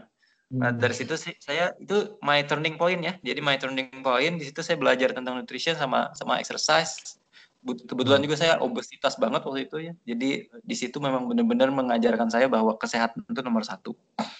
Nah, 0.50 0.74
dari 0.74 0.98
situ 0.98 1.14
sih 1.14 1.38
saya 1.38 1.78
itu 1.78 2.18
my 2.26 2.42
turning 2.50 2.74
point 2.74 2.98
ya. 2.98 3.14
Jadi 3.22 3.38
my 3.38 3.54
turning 3.62 4.02
point 4.02 4.34
di 4.42 4.50
situ 4.50 4.66
saya 4.66 4.82
belajar 4.82 5.14
tentang 5.14 5.38
nutrition 5.38 5.78
sama 5.78 6.10
sama 6.18 6.42
exercise 6.42 7.22
kebetulan 7.60 8.24
juga 8.24 8.40
saya 8.40 8.56
obesitas 8.64 9.20
banget 9.20 9.44
waktu 9.44 9.68
itu 9.68 9.78
ya. 9.92 9.94
Jadi 10.08 10.48
di 10.48 10.76
situ 10.76 10.98
memang 11.04 11.28
benar-benar 11.28 11.70
mengajarkan 11.70 12.32
saya 12.32 12.48
bahwa 12.48 12.80
kesehatan 12.80 13.28
itu 13.28 13.42
nomor 13.44 13.68
satu. 13.68 13.92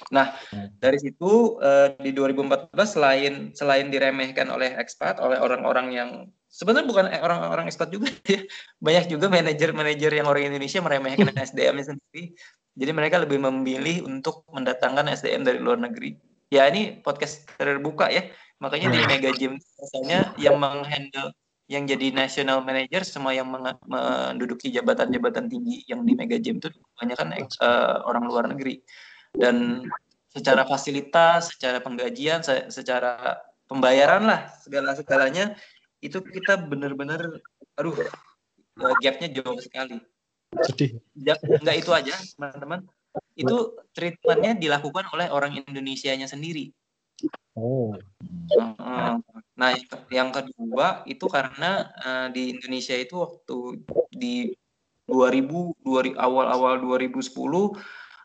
Nah 0.10 0.32
dari 0.80 0.98
situ 0.98 1.60
uh, 1.60 1.94
di 2.00 2.16
2014 2.16 2.72
selain 2.88 3.34
selain 3.52 3.92
diremehkan 3.92 4.48
oleh 4.48 4.72
ekspat, 4.80 5.20
oleh 5.20 5.36
orang-orang 5.38 5.88
yang 5.92 6.10
sebenarnya 6.50 6.88
bukan 6.90 7.06
orang-orang 7.22 7.70
ekspat 7.70 7.94
juga 7.94 8.10
ya, 8.34 8.42
banyak 8.82 9.06
juga 9.14 9.30
manajer-manajer 9.30 10.12
yang 10.20 10.28
orang 10.28 10.50
Indonesia 10.50 10.82
meremehkan 10.82 11.32
SDM-nya 11.32 11.96
sendiri. 11.96 12.34
Jadi 12.80 12.92
mereka 12.92 13.22
lebih 13.22 13.38
memilih 13.38 14.10
untuk 14.10 14.44
mendatangkan 14.50 15.14
SDM 15.14 15.46
dari 15.46 15.60
luar 15.62 15.78
negeri. 15.78 16.18
Ya 16.50 16.66
ini 16.66 17.00
podcast 17.06 17.46
terbuka 17.56 18.10
ya. 18.10 18.26
Makanya 18.60 18.92
di 18.92 19.00
Mega 19.08 19.32
Gym 19.32 19.56
biasanya 19.56 20.36
yang 20.36 20.60
menghandle 20.60 21.32
yang 21.70 21.86
jadi 21.86 22.10
national 22.12 22.66
manager 22.66 23.06
semua 23.06 23.32
yang 23.32 23.46
menduduki 23.86 24.74
jabatan-jabatan 24.74 25.46
tinggi 25.48 25.86
yang 25.86 26.02
di 26.02 26.18
Mega 26.18 26.42
Gym 26.42 26.58
itu 26.58 26.74
kebanyakan 26.98 27.38
uh, 27.62 28.02
orang 28.10 28.26
luar 28.26 28.50
negeri 28.50 28.82
dan 29.38 29.86
secara 30.34 30.66
fasilitas, 30.66 31.54
secara 31.54 31.78
penggajian, 31.78 32.42
secara 32.74 33.38
pembayaran 33.70 34.26
lah 34.26 34.50
segala 34.66 34.98
segalanya 34.98 35.54
itu 36.00 36.20
kita 36.24 36.56
benar-benar 36.60 37.44
aduh 37.76 37.96
gapnya 39.04 39.28
jauh 39.40 39.60
sekali. 39.60 40.00
Sedih. 40.66 40.98
Enggak 41.16 41.76
itu 41.78 41.92
aja 41.92 42.16
teman-teman. 42.36 42.88
Itu 43.36 43.80
treatmentnya 43.92 44.56
dilakukan 44.56 45.12
oleh 45.12 45.28
orang 45.30 45.60
Indonesianya 45.60 46.26
sendiri. 46.26 46.72
Oh. 47.60 47.92
Nah, 49.60 49.76
yang 50.08 50.32
kedua 50.32 51.04
itu 51.04 51.26
karena 51.28 51.92
uh, 52.00 52.28
di 52.32 52.56
Indonesia 52.56 52.96
itu 52.96 53.20
waktu 53.20 53.84
di 54.16 54.56
2000, 55.10 55.84
2000 55.84 56.16
awal-awal 56.16 56.80
2010 56.80 57.36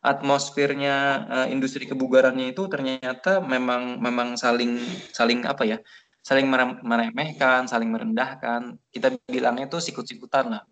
atmosfernya 0.05 0.97
uh, 1.33 1.47
industri 1.49 1.89
kebugarannya 1.89 2.53
itu 2.53 2.69
ternyata 2.69 3.41
memang 3.41 3.97
memang 4.05 4.37
saling 4.37 4.77
saling 5.17 5.49
apa 5.49 5.65
ya 5.65 5.79
saling 6.25 6.49
meremehkan 6.81 7.69
saling 7.69 7.93
merendahkan 7.93 8.81
kita 8.89 9.13
bilangnya 9.29 9.69
tuh 9.69 9.85
sikut-sikutan 9.85 10.57
lah 10.57 10.63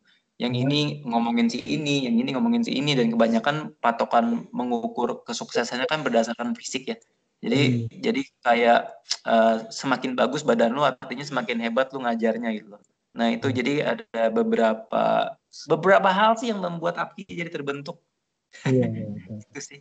yang 0.40 0.56
ini 0.56 1.04
ngomongin 1.04 1.52
si 1.52 1.60
ini 1.68 2.08
yang 2.08 2.16
ini 2.16 2.32
ngomongin 2.32 2.64
si 2.64 2.72
ini 2.72 2.96
dan 2.96 3.12
kebanyakan 3.12 3.76
patokan 3.78 4.48
mengukur 4.50 5.20
kesuksesannya 5.28 5.84
kan 5.86 6.00
berdasarkan 6.00 6.56
fisik 6.56 6.88
ya 6.88 6.96
jadi 7.44 7.60
hmm. 7.84 8.00
jadi 8.00 8.20
kayak 8.40 8.80
uh, 9.28 9.68
semakin 9.68 10.16
bagus 10.16 10.40
badan 10.40 10.72
lu 10.72 10.82
artinya 10.82 11.22
semakin 11.22 11.60
hebat 11.60 11.92
lu 11.92 12.00
ngajarnya 12.00 12.48
gitu 12.56 12.74
loh 12.74 12.82
nah 13.12 13.28
itu 13.28 13.52
hmm. 13.52 13.56
jadi 13.60 13.72
ada 13.92 14.32
beberapa 14.32 15.36
beberapa 15.68 16.08
hal 16.08 16.40
sih 16.40 16.48
yang 16.48 16.64
membuat 16.64 16.96
api 16.96 17.28
jadi 17.28 17.52
terbentuk 17.52 18.00
Iya, 18.68 18.86
iya, 18.88 19.06
itu 19.52 19.60
sih. 19.60 19.78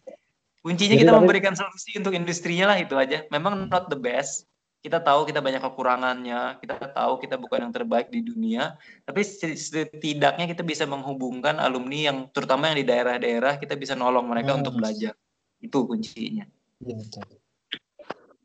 Kuncinya 0.61 0.93
Jadi 0.93 1.03
kita 1.03 1.13
memberikan 1.17 1.53
solusi 1.57 1.97
untuk 1.97 2.13
industrinya 2.13 2.69
lah 2.73 2.77
itu 2.77 2.93
aja. 2.93 3.25
Memang 3.33 3.65
not 3.67 3.89
the 3.89 3.97
best. 3.97 4.45
Kita 4.81 4.97
tahu 4.97 5.29
kita 5.29 5.45
banyak 5.45 5.61
kekurangannya, 5.61 6.57
kita 6.57 6.89
tahu 6.89 7.21
kita 7.21 7.37
bukan 7.37 7.69
yang 7.69 7.73
terbaik 7.73 8.09
di 8.09 8.25
dunia, 8.25 8.81
tapi 9.05 9.21
setidaknya 9.21 10.49
kita 10.49 10.65
bisa 10.65 10.89
menghubungkan 10.89 11.61
alumni 11.61 12.09
yang 12.09 12.25
terutama 12.33 12.73
yang 12.73 12.81
di 12.81 12.85
daerah-daerah 12.89 13.61
kita 13.61 13.77
bisa 13.77 13.93
nolong 13.93 14.25
mereka 14.25 14.57
hmm. 14.57 14.59
untuk 14.65 14.81
belajar. 14.81 15.13
Itu 15.61 15.85
kuncinya. 15.85 16.49
Ya, 16.81 16.97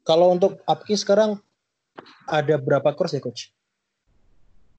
Kalau 0.04 0.36
untuk 0.36 0.60
APKI 0.68 0.96
sekarang 1.00 1.40
ada 2.28 2.60
berapa 2.60 2.92
course 2.92 3.16
ya 3.16 3.24
coach? 3.24 3.56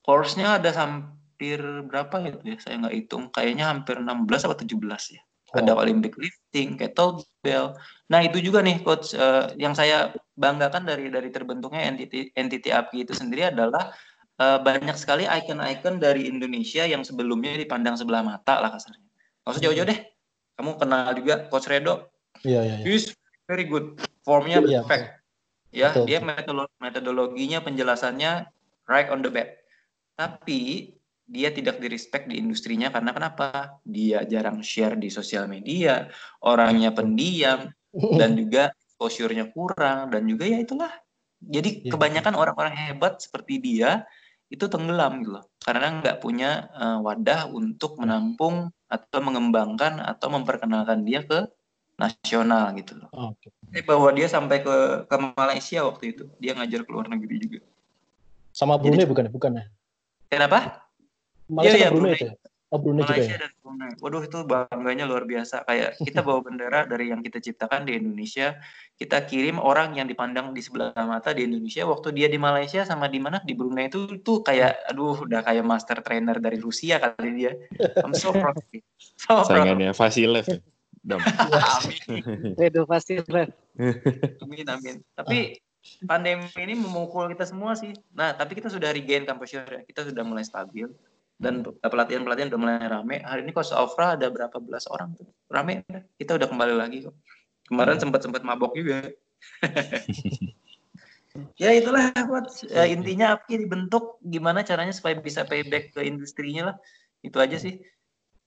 Course-nya 0.06 0.62
ada 0.62 0.70
hampir 0.72 1.60
berapa 1.60 2.22
gitu 2.24 2.40
ya? 2.46 2.56
Saya 2.62 2.86
nggak 2.86 2.94
hitung. 2.94 3.28
Kayaknya 3.34 3.68
hampir 3.68 3.98
16 3.98 4.46
atau 4.46 4.56
17 4.56 5.18
ya. 5.18 5.22
Oh. 5.48 5.64
Ada 5.64 5.72
Olympic 5.80 6.12
lifting, 6.20 6.76
kettlebell. 6.76 7.72
Nah 8.12 8.20
itu 8.20 8.36
juga 8.44 8.60
nih 8.60 8.84
coach 8.84 9.16
uh, 9.16 9.48
yang 9.56 9.72
saya 9.72 10.12
banggakan 10.36 10.84
dari 10.84 11.08
dari 11.08 11.32
terbentuknya 11.32 11.88
entity 11.88 12.28
entity 12.36 12.68
API 12.68 13.08
itu 13.08 13.16
sendiri 13.16 13.48
adalah 13.48 13.96
uh, 14.36 14.60
banyak 14.60 14.92
sekali 15.00 15.24
icon-icon 15.24 15.96
dari 15.96 16.28
Indonesia 16.28 16.84
yang 16.84 17.00
sebelumnya 17.00 17.56
dipandang 17.56 17.96
sebelah 17.96 18.20
mata 18.20 18.60
lah 18.60 18.76
kasarnya. 18.76 19.08
Nggak 19.44 19.52
usah 19.56 19.62
jauh-jauh 19.64 19.88
deh. 19.88 20.00
Kamu 20.60 20.70
kenal 20.76 21.16
juga 21.16 21.34
coach 21.48 21.70
Redo. 21.70 22.12
Iya 22.44 22.60
iya. 22.68 22.76
iya. 22.82 22.84
He's 22.84 23.16
very 23.48 23.64
good. 23.64 23.96
Formnya 24.28 24.60
yeah, 24.60 24.84
perfect. 24.84 25.04
Ya, 25.68 25.88
betul. 25.92 26.04
dia 26.08 26.18
metodologinya 26.80 27.60
penjelasannya 27.60 28.48
right 28.88 29.08
on 29.08 29.20
the 29.24 29.32
bed. 29.32 29.56
Tapi 30.16 30.92
dia 31.28 31.52
tidak 31.52 31.76
direspek 31.76 32.24
di 32.24 32.40
industrinya 32.40 32.88
karena 32.88 33.12
kenapa? 33.12 33.76
Dia 33.84 34.24
jarang 34.24 34.64
share 34.64 34.96
di 34.96 35.12
sosial 35.12 35.44
media, 35.44 36.08
orangnya 36.40 36.88
pendiam 36.96 37.68
dan 37.92 38.32
juga 38.32 38.72
exposure-nya 38.72 39.52
kurang 39.52 40.08
dan 40.08 40.24
juga 40.24 40.48
ya 40.48 40.58
itulah. 40.64 40.90
Jadi 41.38 41.86
ya. 41.86 41.92
kebanyakan 41.92 42.34
orang-orang 42.34 42.74
hebat 42.74 43.20
seperti 43.20 43.60
dia 43.60 44.08
itu 44.48 44.64
tenggelam 44.66 45.20
gitu 45.20 45.36
loh. 45.36 45.44
Karena 45.60 46.00
nggak 46.00 46.18
punya 46.24 46.72
uh, 46.72 46.98
wadah 47.04 47.52
untuk 47.52 48.00
ya. 48.00 48.08
menampung 48.08 48.72
atau 48.88 49.20
mengembangkan 49.20 50.00
atau 50.00 50.32
memperkenalkan 50.32 51.04
dia 51.04 51.20
ke 51.28 51.44
nasional 52.00 52.72
gitu 52.80 53.04
loh. 53.04 53.36
Oke. 53.36 53.52
Okay. 53.68 53.84
Bahwa 53.84 54.08
dia 54.16 54.32
sampai 54.32 54.64
ke 54.64 55.04
ke 55.04 55.16
Malaysia 55.36 55.84
waktu 55.84 56.16
itu, 56.16 56.24
dia 56.40 56.56
ngajar 56.56 56.88
ke 56.88 56.90
luar 56.90 57.12
negeri 57.12 57.36
juga. 57.36 57.60
Sama 58.56 58.80
Brunei 58.80 59.04
Jadi, 59.04 59.10
bukan 59.12 59.28
ya? 59.28 59.30
Bukan 59.30 59.52
ya? 59.60 59.64
Kenapa? 60.32 60.87
Malaysia 61.48 61.76
iya, 61.76 61.88
iya, 61.88 61.88
Brunei, 61.90 62.14
Brunei. 62.16 62.48
Oh, 62.68 62.76
Brunei 62.76 63.00
Malaysia 63.00 63.24
juga 63.24 63.32
ya? 63.32 63.38
dan 63.48 63.52
Brunei. 63.64 63.90
Waduh 63.96 64.22
itu 64.28 64.38
bangganya 64.44 65.04
luar 65.08 65.24
biasa. 65.24 65.64
Kayak 65.64 65.96
kita 66.04 66.20
bawa 66.20 66.44
bendera 66.44 66.84
dari 66.84 67.08
yang 67.08 67.24
kita 67.24 67.40
ciptakan 67.40 67.88
di 67.88 67.96
Indonesia, 67.96 68.60
kita 69.00 69.24
kirim 69.24 69.56
orang 69.56 69.96
yang 69.96 70.04
dipandang 70.04 70.52
di 70.52 70.60
sebelah 70.60 70.92
mata 71.08 71.32
di 71.32 71.48
Indonesia. 71.48 71.88
Waktu 71.88 72.12
dia 72.12 72.28
di 72.28 72.36
Malaysia 72.36 72.84
sama 72.84 73.08
di 73.08 73.16
mana 73.24 73.40
di 73.40 73.56
Brunei 73.56 73.88
itu 73.88 74.20
tuh 74.20 74.44
kayak, 74.44 74.84
aduh 74.92 75.16
udah 75.24 75.40
kayak 75.40 75.64
master 75.64 76.04
trainer 76.04 76.36
dari 76.36 76.60
Rusia 76.60 77.00
kali 77.00 77.30
dia. 77.40 77.56
I'm 78.04 78.12
so 78.12 78.36
proud. 78.36 78.60
So 79.18 79.42
Saingannya 79.48 79.90
Vasilev. 79.96 80.46
Ya? 80.46 80.62
Dom. 81.02 81.18
amin. 81.18 82.54
Redo 82.54 82.86
Vasilev. 82.86 83.50
amin 84.44 84.66
amin. 84.68 84.96
Tapi 85.16 85.58
pandemi 86.04 86.46
ini 86.60 86.76
memukul 86.76 87.32
kita 87.32 87.48
semua 87.48 87.74
sih. 87.74 87.96
Nah, 88.14 88.36
tapi 88.36 88.54
kita 88.54 88.70
sudah 88.70 88.92
regain 88.92 89.26
composure 89.26 89.66
ya. 89.66 89.82
Kita 89.82 90.06
sudah 90.06 90.22
mulai 90.22 90.46
stabil 90.46 90.86
dan 91.38 91.62
pelatihan-pelatihan 91.62 92.50
udah 92.50 92.60
mulai 92.60 92.88
rame. 92.90 93.22
Hari 93.22 93.46
ini 93.46 93.54
Coach 93.54 93.70
Alfra 93.70 94.18
ada 94.18 94.26
berapa 94.26 94.58
belas 94.58 94.90
orang 94.90 95.14
tuh. 95.14 95.30
Rame, 95.46 95.86
kita 96.18 96.34
udah 96.34 96.50
kembali 96.50 96.74
lagi 96.74 97.06
kok. 97.06 97.14
Kemarin 97.70 97.96
hmm. 97.96 98.02
sempat-sempat 98.02 98.42
mabok 98.42 98.74
juga. 98.74 99.06
ya 101.62 101.70
itulah 101.70 102.10
buat 102.26 102.50
ya, 102.66 102.90
intinya 102.90 103.38
API 103.38 103.62
dibentuk 103.62 104.18
gimana 104.26 104.66
caranya 104.66 104.90
supaya 104.90 105.14
bisa 105.14 105.46
payback 105.46 105.94
ke 105.94 106.02
industrinya 106.02 106.74
lah. 106.74 106.76
Itu 107.22 107.38
aja 107.38 107.54
sih. 107.54 107.78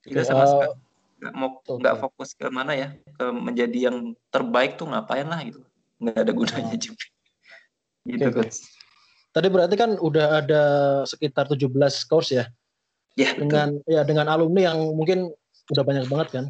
Kita 0.04 0.28
sama 0.28 0.46
sekali 0.46 0.76
nggak 1.22 1.34
mau 1.38 1.62
nggak 1.62 1.96
fokus 2.02 2.34
ke 2.34 2.50
mana 2.50 2.74
ya 2.74 2.90
ke 2.98 3.26
menjadi 3.30 3.94
yang 3.94 4.18
terbaik 4.34 4.82
tuh 4.82 4.90
ngapain 4.90 5.30
lah 5.30 5.38
gitu 5.46 5.62
nggak 6.02 6.18
ada 6.18 6.34
gunanya 6.34 6.74
oh. 6.74 6.82
juga 6.82 7.06
gitu 8.10 8.26
okay. 8.26 8.34
coach 8.34 8.58
tadi 9.30 9.48
berarti 9.54 9.76
kan 9.78 10.02
udah 10.02 10.42
ada 10.42 10.64
sekitar 11.06 11.46
17 11.46 11.70
course 12.10 12.34
ya 12.34 12.50
Ya, 13.20 13.36
dengan 13.36 13.80
betul. 13.80 13.92
ya 13.92 14.02
dengan 14.08 14.28
alumni 14.32 14.72
yang 14.72 14.80
mungkin 14.96 15.32
udah 15.72 15.84
banyak 15.84 16.06
banget 16.08 16.30
kan. 16.32 16.46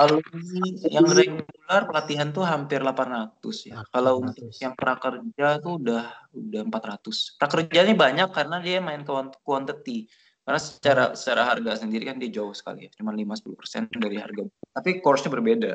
Alumni 0.00 0.68
yang 0.88 1.08
regular 1.08 1.82
pelatihan 1.88 2.28
tuh 2.32 2.44
hampir 2.44 2.80
800 2.80 3.68
ya. 3.68 3.80
800. 3.84 3.92
Kalau 3.92 4.12
untuk 4.20 4.48
yang 4.60 4.74
prakerja 4.76 5.48
tuh 5.60 5.72
udah 5.80 6.04
udah 6.32 6.62
400. 6.68 7.40
Prakerjanya 7.40 7.94
banyak 7.96 8.28
karena 8.32 8.56
dia 8.60 8.78
main 8.80 9.04
quantity. 9.44 10.08
Karena 10.46 10.60
secara 10.62 11.04
secara 11.18 11.42
harga 11.42 11.82
sendiri 11.82 12.06
kan 12.06 12.22
dia 12.22 12.30
jauh 12.30 12.54
sekali 12.54 12.86
ya, 12.86 12.90
cuma 12.94 13.10
5-10% 13.10 13.90
dari 13.98 14.16
harga. 14.22 14.46
Tapi 14.78 15.02
course-nya 15.02 15.34
berbeda. 15.34 15.72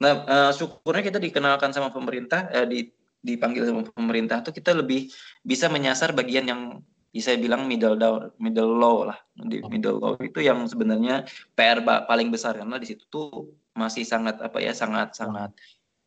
Nah, 0.00 0.12
uh, 0.24 0.52
syukurnya 0.56 1.04
kita 1.04 1.20
dikenalkan 1.20 1.76
sama 1.76 1.92
pemerintah, 1.92 2.48
eh, 2.50 2.64
di, 2.64 2.88
dipanggil 3.20 3.68
sama 3.68 3.84
pemerintah 3.84 4.40
tuh 4.40 4.56
kita 4.56 4.72
lebih 4.72 5.12
bisa 5.44 5.68
menyasar 5.68 6.16
bagian 6.16 6.48
yang 6.48 6.60
bisa 7.14 7.38
bilang 7.38 7.70
middle 7.70 7.94
down, 7.94 8.34
middle 8.42 8.74
low 8.74 9.06
lah. 9.06 9.14
Di 9.38 9.62
middle 9.70 10.02
low 10.02 10.18
itu 10.18 10.42
yang 10.42 10.66
sebenarnya 10.66 11.22
PR 11.54 11.78
paling 11.86 12.34
besar 12.34 12.58
karena 12.58 12.74
di 12.82 12.90
situ 12.90 13.06
tuh 13.06 13.54
masih 13.78 14.02
sangat 14.02 14.42
apa 14.42 14.58
ya 14.58 14.74
sangat 14.74 15.14
sangat 15.14 15.54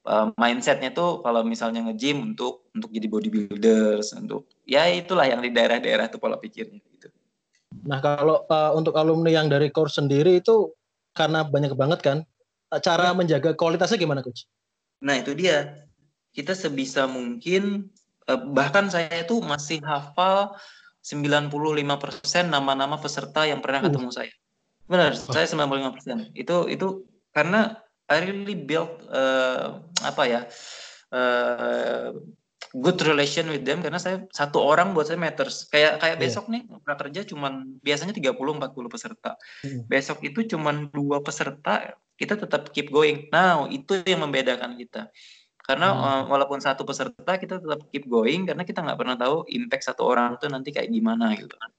uh, 0.04 0.36
mindsetnya 0.36 0.92
tuh 0.92 1.24
kalau 1.24 1.48
misalnya 1.48 1.84
nge-gym 1.88 2.36
untuk 2.36 2.68
untuk 2.76 2.92
jadi 2.92 3.08
bodybuilders 3.08 4.16
untuk 4.20 4.52
ya 4.68 4.88
itulah 4.92 5.24
yang 5.28 5.40
di 5.40 5.52
daerah-daerah 5.52 6.12
tuh 6.12 6.20
pola 6.20 6.36
pikirnya 6.36 6.80
gitu. 6.92 7.08
Nah 7.88 8.04
kalau 8.04 8.44
uh, 8.52 8.76
untuk 8.76 8.96
alumni 9.00 9.32
yang 9.32 9.48
dari 9.48 9.72
course 9.72 10.00
sendiri 10.00 10.44
itu 10.44 10.76
karena 11.16 11.48
banyak 11.48 11.72
banget 11.76 12.04
kan 12.04 12.18
cara 12.84 13.16
hmm. 13.16 13.24
menjaga 13.24 13.56
kualitasnya 13.56 13.96
gimana 13.96 14.20
coach? 14.20 14.44
Nah 15.04 15.24
itu 15.24 15.32
dia 15.32 15.88
kita 16.36 16.52
sebisa 16.52 17.08
mungkin 17.08 17.88
bahkan 18.28 18.92
saya 18.92 19.24
itu 19.24 19.40
masih 19.40 19.80
hafal 19.88 20.52
95% 21.08 22.52
nama-nama 22.52 23.00
peserta 23.00 23.48
yang 23.48 23.64
pernah 23.64 23.80
uh. 23.80 23.86
ketemu 23.88 24.10
saya. 24.12 24.34
Benar, 24.88 25.16
oh. 25.16 25.32
saya 25.32 25.48
95%. 25.48 26.36
Itu 26.36 26.68
itu 26.68 27.08
karena 27.32 27.80
I 28.08 28.24
really 28.24 28.56
build 28.56 29.08
uh, 29.12 29.80
apa 30.04 30.24
ya? 30.28 30.42
Uh, 31.08 32.12
good 32.76 33.00
relation 33.08 33.48
with 33.48 33.64
them 33.64 33.80
karena 33.80 33.96
saya 33.96 34.28
satu 34.36 34.60
orang 34.60 34.92
buat 34.92 35.08
saya 35.08 35.20
matters. 35.20 35.68
Kayak 35.72 36.04
kayak 36.04 36.20
yeah. 36.20 36.24
besok 36.28 36.46
nih 36.52 36.68
kerja 36.84 37.22
cuman 37.24 37.80
biasanya 37.80 38.12
30 38.12 38.36
40 38.36 38.92
peserta. 38.92 39.32
Hmm. 39.64 39.88
Besok 39.88 40.20
itu 40.28 40.40
cuman 40.56 40.92
dua 40.92 41.24
peserta, 41.24 41.96
kita 42.20 42.36
tetap 42.36 42.72
keep 42.76 42.92
going. 42.92 43.32
Nah, 43.32 43.68
itu 43.72 44.04
yang 44.04 44.28
membedakan 44.28 44.76
kita. 44.76 45.08
Karena 45.68 45.92
hmm. 45.92 46.00
uh, 46.00 46.24
walaupun 46.32 46.64
satu 46.64 46.88
peserta 46.88 47.36
kita 47.36 47.60
tetap 47.60 47.84
keep 47.92 48.08
going 48.08 48.48
karena 48.48 48.64
kita 48.64 48.80
nggak 48.80 48.96
pernah 48.96 49.20
tahu 49.20 49.44
impact 49.52 49.92
satu 49.92 50.08
orang 50.08 50.40
itu 50.40 50.48
nanti 50.48 50.72
kayak 50.72 50.88
gimana 50.88 51.36
gitu 51.36 51.52
kan. 51.60 51.72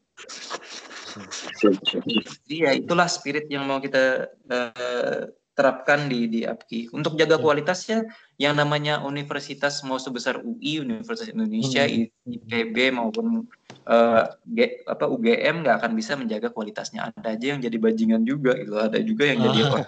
Iya 2.52 2.76
itulah 2.76 3.08
spirit 3.08 3.48
yang 3.48 3.64
mau 3.64 3.80
kita 3.80 4.28
uh, 4.28 5.32
terapkan 5.56 6.04
di 6.06 6.28
di 6.28 6.40
APKI. 6.44 6.92
Untuk 6.92 7.16
jaga 7.16 7.40
kualitasnya 7.40 8.06
yang 8.36 8.54
namanya 8.54 9.00
universitas 9.02 9.82
mau 9.82 9.96
sebesar 9.96 10.38
UI, 10.44 10.84
Universitas 10.84 11.32
Indonesia, 11.32 11.82
hmm. 11.82 12.12
IPB 12.28 12.92
maupun 12.94 13.48
uh, 13.88 14.22
G, 14.46 14.84
apa 14.84 15.08
UGM 15.08 15.66
nggak 15.66 15.82
akan 15.82 15.92
bisa 15.98 16.14
menjaga 16.14 16.52
kualitasnya. 16.52 17.08
Ada 17.10 17.34
aja 17.34 17.46
yang 17.56 17.60
jadi 17.64 17.74
bajingan 17.74 18.22
juga 18.22 18.54
gitu. 18.54 18.76
Ada 18.76 19.00
juga 19.00 19.24
yang 19.32 19.48
jadi 19.48 19.60
ya, 19.66 19.80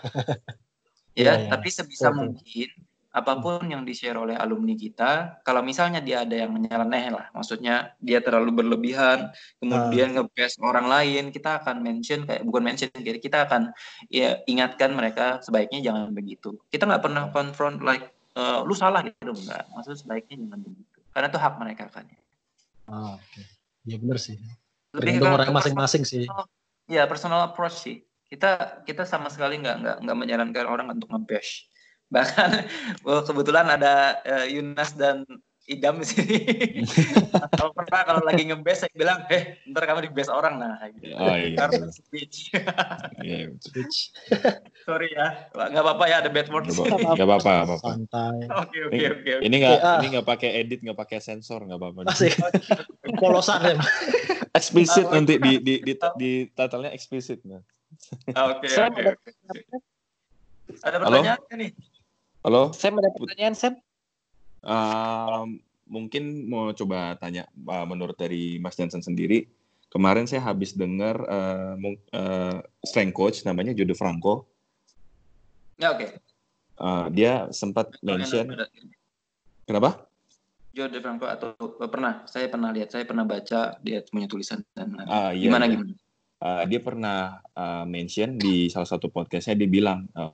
ya, 1.15 1.33
ya, 1.37 1.47
tapi 1.53 1.69
sebisa 1.71 2.11
mungkin 2.11 2.71
apa 3.11 3.43
pun 3.43 3.67
yang 3.67 3.83
di-share 3.83 4.15
oleh 4.15 4.39
alumni 4.39 4.79
kita, 4.79 5.43
kalau 5.43 5.67
misalnya 5.67 5.99
dia 5.99 6.23
ada 6.23 6.47
yang 6.47 6.55
nyeleneh 6.55 7.11
lah, 7.11 7.27
maksudnya 7.35 7.91
dia 7.99 8.23
terlalu 8.23 8.63
berlebihan, 8.63 9.35
kemudian 9.59 10.15
uh. 10.15 10.23
nge 10.31 10.63
orang 10.63 10.87
lain, 10.87 11.35
kita 11.35 11.59
akan 11.59 11.83
mention 11.83 12.23
kayak 12.23 12.47
bukan 12.47 12.63
mention, 12.63 12.91
jadi 12.95 13.19
kita 13.19 13.51
akan 13.51 13.75
ya 14.07 14.39
ingatkan 14.47 14.95
mereka 14.95 15.43
sebaiknya 15.43 15.91
jangan 15.91 16.15
begitu. 16.15 16.55
Kita 16.71 16.87
nggak 16.87 17.03
pernah 17.03 17.35
confront 17.35 17.83
like 17.83 18.15
uh, 18.39 18.63
lu 18.63 18.79
salah 18.79 19.03
gitu 19.03 19.35
enggak, 19.35 19.67
maksud 19.75 19.99
sebaiknya 19.99 20.47
jangan 20.47 20.61
begitu, 20.63 20.99
karena 21.11 21.27
itu 21.35 21.39
hak 21.43 21.55
mereka 21.59 21.85
kan. 21.91 22.07
Ah, 22.87 23.19
oke. 23.19 23.27
Okay. 23.27 23.45
Ya 23.91 23.97
benar 23.99 24.19
sih. 24.23 24.39
Lebih 24.95 25.19
Tergantung 25.19 25.35
orang 25.35 25.51
masing-masing 25.51 26.03
sih. 26.07 26.27
Ya 26.91 27.07
personal 27.11 27.47
approach 27.47 27.79
sih. 27.79 28.07
Kita 28.31 28.83
kita 28.87 29.03
sama 29.03 29.27
sekali 29.31 29.59
nggak 29.59 29.77
nggak 29.83 29.97
nggak 30.07 30.17
menyarankan 30.19 30.67
orang 30.67 30.87
untuk 30.95 31.11
nge-bash 31.11 31.70
bahkan 32.15 32.67
oh, 33.07 33.23
kebetulan 33.23 33.67
ada 33.71 34.19
uh, 34.27 34.47
Yunas 34.47 34.93
dan 34.99 35.25
Idam 35.71 36.03
di 36.03 36.07
sini. 36.09 36.37
kalau 37.55 37.71
pernah 37.71 38.03
kalau 38.03 38.23
lagi 38.27 38.43
ngebes 38.43 38.83
saya 38.83 38.91
bilang, 38.91 39.23
eh 39.31 39.63
ntar 39.71 39.87
kamu 39.87 40.11
di 40.11 40.11
base 40.11 40.27
orang 40.27 40.59
nah. 40.59 40.83
Gitu. 40.91 41.15
Oh, 41.15 41.31
iya. 41.31 41.55
Karena 41.55 41.87
speech. 41.95 42.51
Iya, 43.23 43.55
speech. 43.63 44.11
Sorry 44.83 45.15
ya, 45.15 45.47
nggak 45.55 45.85
apa-apa 45.87 46.05
ya 46.11 46.17
ada 46.27 46.31
bad 46.33 46.51
words. 46.51 46.75
Nggak 46.75 47.23
apa-apa, 47.23 47.53
apa-apa. 47.63 47.77
Santai. 47.87 48.39
Oke 48.51 48.79
oke 48.91 49.07
oke. 49.15 49.33
Ini 49.47 49.55
nggak 49.63 49.79
ini 50.03 50.07
nggak 50.19 50.27
pakai 50.27 50.51
edit, 50.59 50.83
nggak 50.83 50.99
pakai 50.99 51.19
sensor, 51.23 51.63
nggak 51.63 51.79
apa-apa. 51.79 52.01
Masih 52.11 52.35
polosan 53.23 53.63
ya. 53.63 53.75
Eksplisit 54.59 55.07
nanti 55.07 55.39
di 55.39 55.53
di 55.63 55.75
di, 55.87 55.93
di 55.95 56.31
title-nya 56.51 56.91
eksplisit. 56.91 57.47
Nah. 57.47 57.63
Oke 58.51 58.67
oke. 58.67 59.03
Ada 60.83 60.97
pertanyaan 60.99 61.39
nih? 61.55 61.71
Halo? 62.41 62.73
Sam 62.73 62.97
ada 62.97 63.13
pertanyaan, 63.13 63.53
Sam? 63.53 63.77
Uh, 64.65 65.61
mungkin 65.85 66.49
mau 66.49 66.73
coba 66.73 67.13
tanya 67.21 67.45
uh, 67.69 67.85
menurut 67.85 68.17
dari 68.17 68.57
Mas 68.57 68.81
Johnson 68.81 69.05
sendiri. 69.05 69.45
Kemarin 69.93 70.25
saya 70.25 70.49
habis 70.49 70.73
dengar 70.73 71.21
uh, 71.29 71.77
uh, 72.17 72.65
strength 72.81 73.13
coach 73.13 73.45
namanya 73.45 73.77
Jude 73.77 73.93
Franco. 73.93 74.49
Ya 75.77 75.93
oke. 75.93 76.01
Okay. 76.01 76.11
Uh, 76.81 77.13
dia 77.13 77.53
sempat 77.53 77.93
mention. 78.01 78.57
Kenapa? 79.69 80.09
Jude 80.73 80.97
Franco 81.05 81.29
atau 81.29 81.53
pernah? 81.93 82.25
Saya 82.25 82.49
pernah 82.49 82.73
lihat, 82.73 82.89
saya 82.89 83.05
pernah 83.05 83.29
baca 83.29 83.77
dia 83.85 84.01
punya 84.09 84.25
tulisan 84.25 84.65
dan 84.73 84.97
uh, 84.97 85.37
iya, 85.37 85.45
gimana 85.45 85.69
iya. 85.69 85.73
gimana? 85.77 85.93
Uh, 86.41 86.63
dia 86.65 86.81
pernah 86.81 87.19
uh, 87.53 87.85
mention 87.85 88.41
di 88.41 88.73
salah 88.73 88.89
satu 88.89 89.13
podcastnya 89.13 89.61
dia 89.61 89.69
bilang 89.69 90.09
uh, 90.17 90.33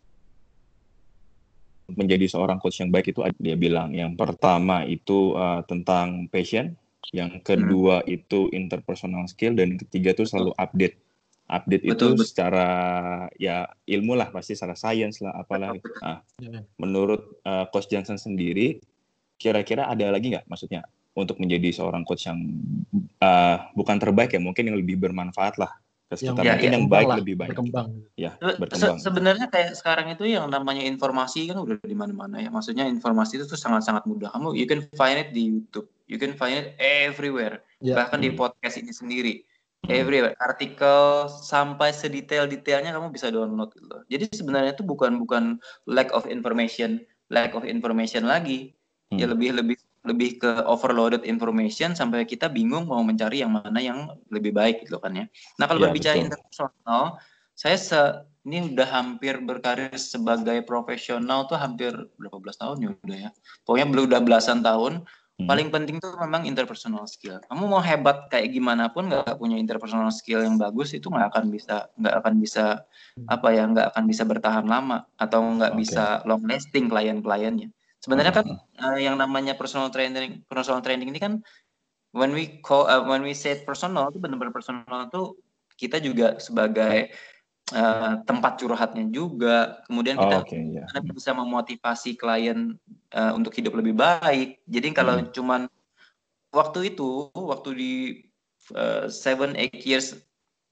menjadi 1.94 2.26
seorang 2.26 2.58
coach 2.58 2.82
yang 2.82 2.90
baik 2.90 3.14
itu 3.14 3.22
dia 3.38 3.54
bilang 3.54 3.94
yang 3.94 4.18
pertama 4.18 4.82
itu 4.82 5.38
uh, 5.38 5.62
tentang 5.70 6.26
passion, 6.26 6.74
yang 7.14 7.38
kedua 7.46 8.02
hmm. 8.02 8.10
itu 8.10 8.50
interpersonal 8.50 9.30
skill 9.30 9.54
dan 9.54 9.78
ketiga 9.78 10.14
itu 10.16 10.26
selalu 10.26 10.50
update. 10.58 10.98
Update 11.46 11.86
betul, 11.86 11.94
itu 11.94 12.06
betul. 12.18 12.26
secara 12.26 12.68
ya 13.38 13.70
ilmu 13.86 14.18
lah 14.18 14.34
pasti 14.34 14.58
secara 14.58 14.74
sains 14.74 15.22
lah 15.22 15.30
apalah. 15.38 15.78
Nah, 16.02 16.18
menurut 16.82 17.38
uh, 17.46 17.70
coach 17.70 17.86
Johnson 17.86 18.18
sendiri 18.18 18.82
kira-kira 19.38 19.86
ada 19.86 20.10
lagi 20.10 20.32
nggak 20.32 20.48
maksudnya 20.50 20.82
untuk 21.16 21.38
menjadi 21.38 21.72
seorang 21.72 22.02
coach 22.02 22.28
yang 22.28 22.40
uh, 23.22 23.70
bukan 23.72 23.96
terbaik 23.96 24.34
ya 24.34 24.40
mungkin 24.40 24.68
yang 24.68 24.76
lebih 24.80 25.00
bermanfaat 25.00 25.60
lah 25.60 25.70
ke 26.06 26.14
sekitar 26.14 26.46
yang, 26.46 26.54
mungkin 26.54 26.70
ya, 26.70 26.76
yang 26.78 26.86
baik 26.86 27.06
lah, 27.10 27.16
lebih 27.18 27.34
baik. 27.34 27.48
berkembang. 27.50 27.88
Ya 28.14 28.38
berkembang 28.38 28.98
Se 29.02 29.10
sebenarnya 29.10 29.46
kayak 29.50 29.74
sekarang 29.74 30.06
itu 30.14 30.22
yang 30.22 30.46
namanya 30.46 30.86
informasi 30.86 31.50
kan 31.50 31.58
udah 31.58 31.82
di 31.82 31.96
mana-mana 31.98 32.38
ya. 32.38 32.50
Maksudnya 32.50 32.86
informasi 32.86 33.42
itu 33.42 33.44
tuh 33.50 33.58
sangat-sangat 33.58 34.06
mudah. 34.06 34.30
Kamu 34.30 34.54
you 34.54 34.70
can 34.70 34.86
find 34.94 35.18
it 35.18 35.34
di 35.34 35.50
YouTube. 35.50 35.90
You 36.06 36.22
can 36.22 36.38
find 36.38 36.62
it 36.62 36.78
everywhere. 36.78 37.66
Ya. 37.82 37.92
bahkan 37.92 38.22
hmm. 38.22 38.26
di 38.26 38.30
podcast 38.38 38.78
ini 38.78 38.94
sendiri. 38.94 39.34
Hmm. 39.86 39.98
everywhere. 39.98 40.38
Artikel 40.38 41.26
sampai 41.28 41.90
sedetail-detailnya 41.90 42.94
kamu 42.94 43.10
bisa 43.10 43.28
download 43.34 43.74
gitu. 43.74 43.98
Jadi 44.06 44.24
sebenarnya 44.30 44.78
itu 44.78 44.86
bukan 44.86 45.18
bukan 45.18 45.58
lack 45.90 46.14
of 46.14 46.26
information. 46.30 47.02
Lack 47.34 47.58
of 47.58 47.66
information 47.66 48.30
lagi. 48.30 48.70
Ya 49.10 49.10
hmm. 49.10 49.18
ya 49.22 49.26
lebih 49.34 49.50
lebih 49.58 49.76
lebih 50.06 50.38
ke 50.38 50.62
overloaded 50.64 51.26
information 51.26 51.92
sampai 51.98 52.22
kita 52.22 52.46
bingung 52.46 52.86
mau 52.86 53.02
mencari 53.02 53.42
yang 53.42 53.52
mana 53.52 53.82
yang 53.82 54.08
lebih 54.30 54.54
baik 54.54 54.86
gitu 54.86 55.02
kan 55.02 55.12
ya. 55.12 55.26
Nah 55.58 55.66
kalau 55.66 55.82
ya, 55.82 55.84
berbicara 55.90 56.14
betul. 56.14 56.26
interpersonal, 56.30 57.02
saya 57.58 57.76
se 57.76 58.00
ini 58.46 58.70
udah 58.70 58.86
hampir 58.86 59.42
berkarir 59.42 59.90
sebagai 59.98 60.62
profesional 60.62 61.50
tuh 61.50 61.58
hampir 61.58 61.90
berapa 62.14 62.38
belas 62.38 62.54
tahun 62.62 62.76
ya 62.78 62.90
udah 63.02 63.18
ya. 63.26 63.30
Pokoknya 63.66 63.86
belum 63.90 64.04
udah 64.14 64.20
belasan 64.22 64.62
tahun. 64.62 65.02
Hmm. 65.36 65.52
Paling 65.52 65.68
penting 65.68 66.00
tuh 66.00 66.16
memang 66.16 66.48
interpersonal 66.48 67.04
skill. 67.04 67.36
Kamu 67.44 67.68
mau 67.68 67.82
hebat 67.84 68.32
kayak 68.32 68.56
gimana 68.56 68.88
pun 68.88 69.12
nggak 69.12 69.36
punya 69.36 69.60
interpersonal 69.60 70.08
skill 70.08 70.40
yang 70.40 70.56
bagus 70.56 70.96
itu 70.96 71.12
nggak 71.12 71.28
akan 71.28 71.52
bisa 71.52 71.92
nggak 72.00 72.14
akan 72.24 72.34
bisa 72.40 72.64
apa 73.28 73.48
ya 73.52 73.68
nggak 73.68 73.92
akan 73.92 74.04
bisa 74.08 74.24
bertahan 74.24 74.64
lama 74.64 75.04
atau 75.20 75.44
nggak 75.44 75.76
okay. 75.76 75.80
bisa 75.84 76.04
long 76.24 76.40
lasting 76.48 76.88
klien-kliennya. 76.88 77.68
Sebenarnya 78.06 78.30
kan 78.30 78.46
uh, 78.78 78.98
yang 79.02 79.18
namanya 79.18 79.58
personal 79.58 79.90
training, 79.90 80.46
personal 80.46 80.78
training 80.78 81.10
ini 81.10 81.18
kan 81.18 81.42
when 82.14 82.30
we 82.30 82.62
call 82.62 82.86
uh, 82.86 83.02
when 83.02 83.26
we 83.26 83.34
say 83.34 83.58
personal 83.66 84.14
itu 84.14 84.22
benar-benar 84.22 84.54
personal 84.54 85.10
itu 85.10 85.34
kita 85.74 85.98
juga 85.98 86.38
sebagai 86.38 87.10
uh, 87.74 88.22
tempat 88.22 88.62
curhatnya 88.62 89.10
juga. 89.10 89.82
Kemudian 89.90 90.14
kita 90.22 90.36
oh, 90.38 90.46
okay, 90.46 90.62
yeah. 90.70 90.86
bisa 91.10 91.34
memotivasi 91.34 92.14
klien 92.14 92.78
uh, 93.10 93.34
untuk 93.34 93.50
hidup 93.58 93.74
lebih 93.74 93.98
baik. 93.98 94.62
Jadi 94.70 94.88
kalau 94.94 95.18
hmm. 95.18 95.34
cuman 95.34 95.66
waktu 96.54 96.94
itu, 96.94 97.34
waktu 97.34 97.68
di 97.74 97.94
uh, 98.78 99.10
seven 99.10 99.58
eight 99.58 99.82
years 99.82 100.14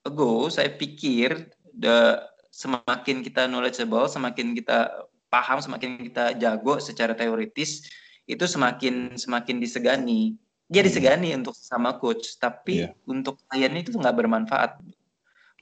ago, 0.06 0.46
saya 0.46 0.70
pikir 0.70 1.50
the 1.74 2.22
semakin 2.54 3.26
kita 3.26 3.50
knowledgeable, 3.50 4.06
semakin 4.06 4.54
kita 4.54 5.10
paham, 5.34 5.58
semakin 5.58 5.98
kita 5.98 6.38
jago 6.38 6.78
secara 6.78 7.18
teoritis, 7.18 7.90
itu 8.30 8.44
semakin 8.46 9.18
semakin 9.18 9.58
disegani. 9.58 10.38
Dia 10.70 10.86
hmm. 10.86 10.88
disegani 10.88 11.28
hmm. 11.34 11.38
untuk 11.42 11.54
sama 11.58 11.98
coach, 11.98 12.38
tapi 12.38 12.86
yeah. 12.86 12.94
untuk 13.10 13.42
klien 13.50 13.74
itu 13.74 13.90
nggak 13.90 14.14
bermanfaat. 14.14 14.78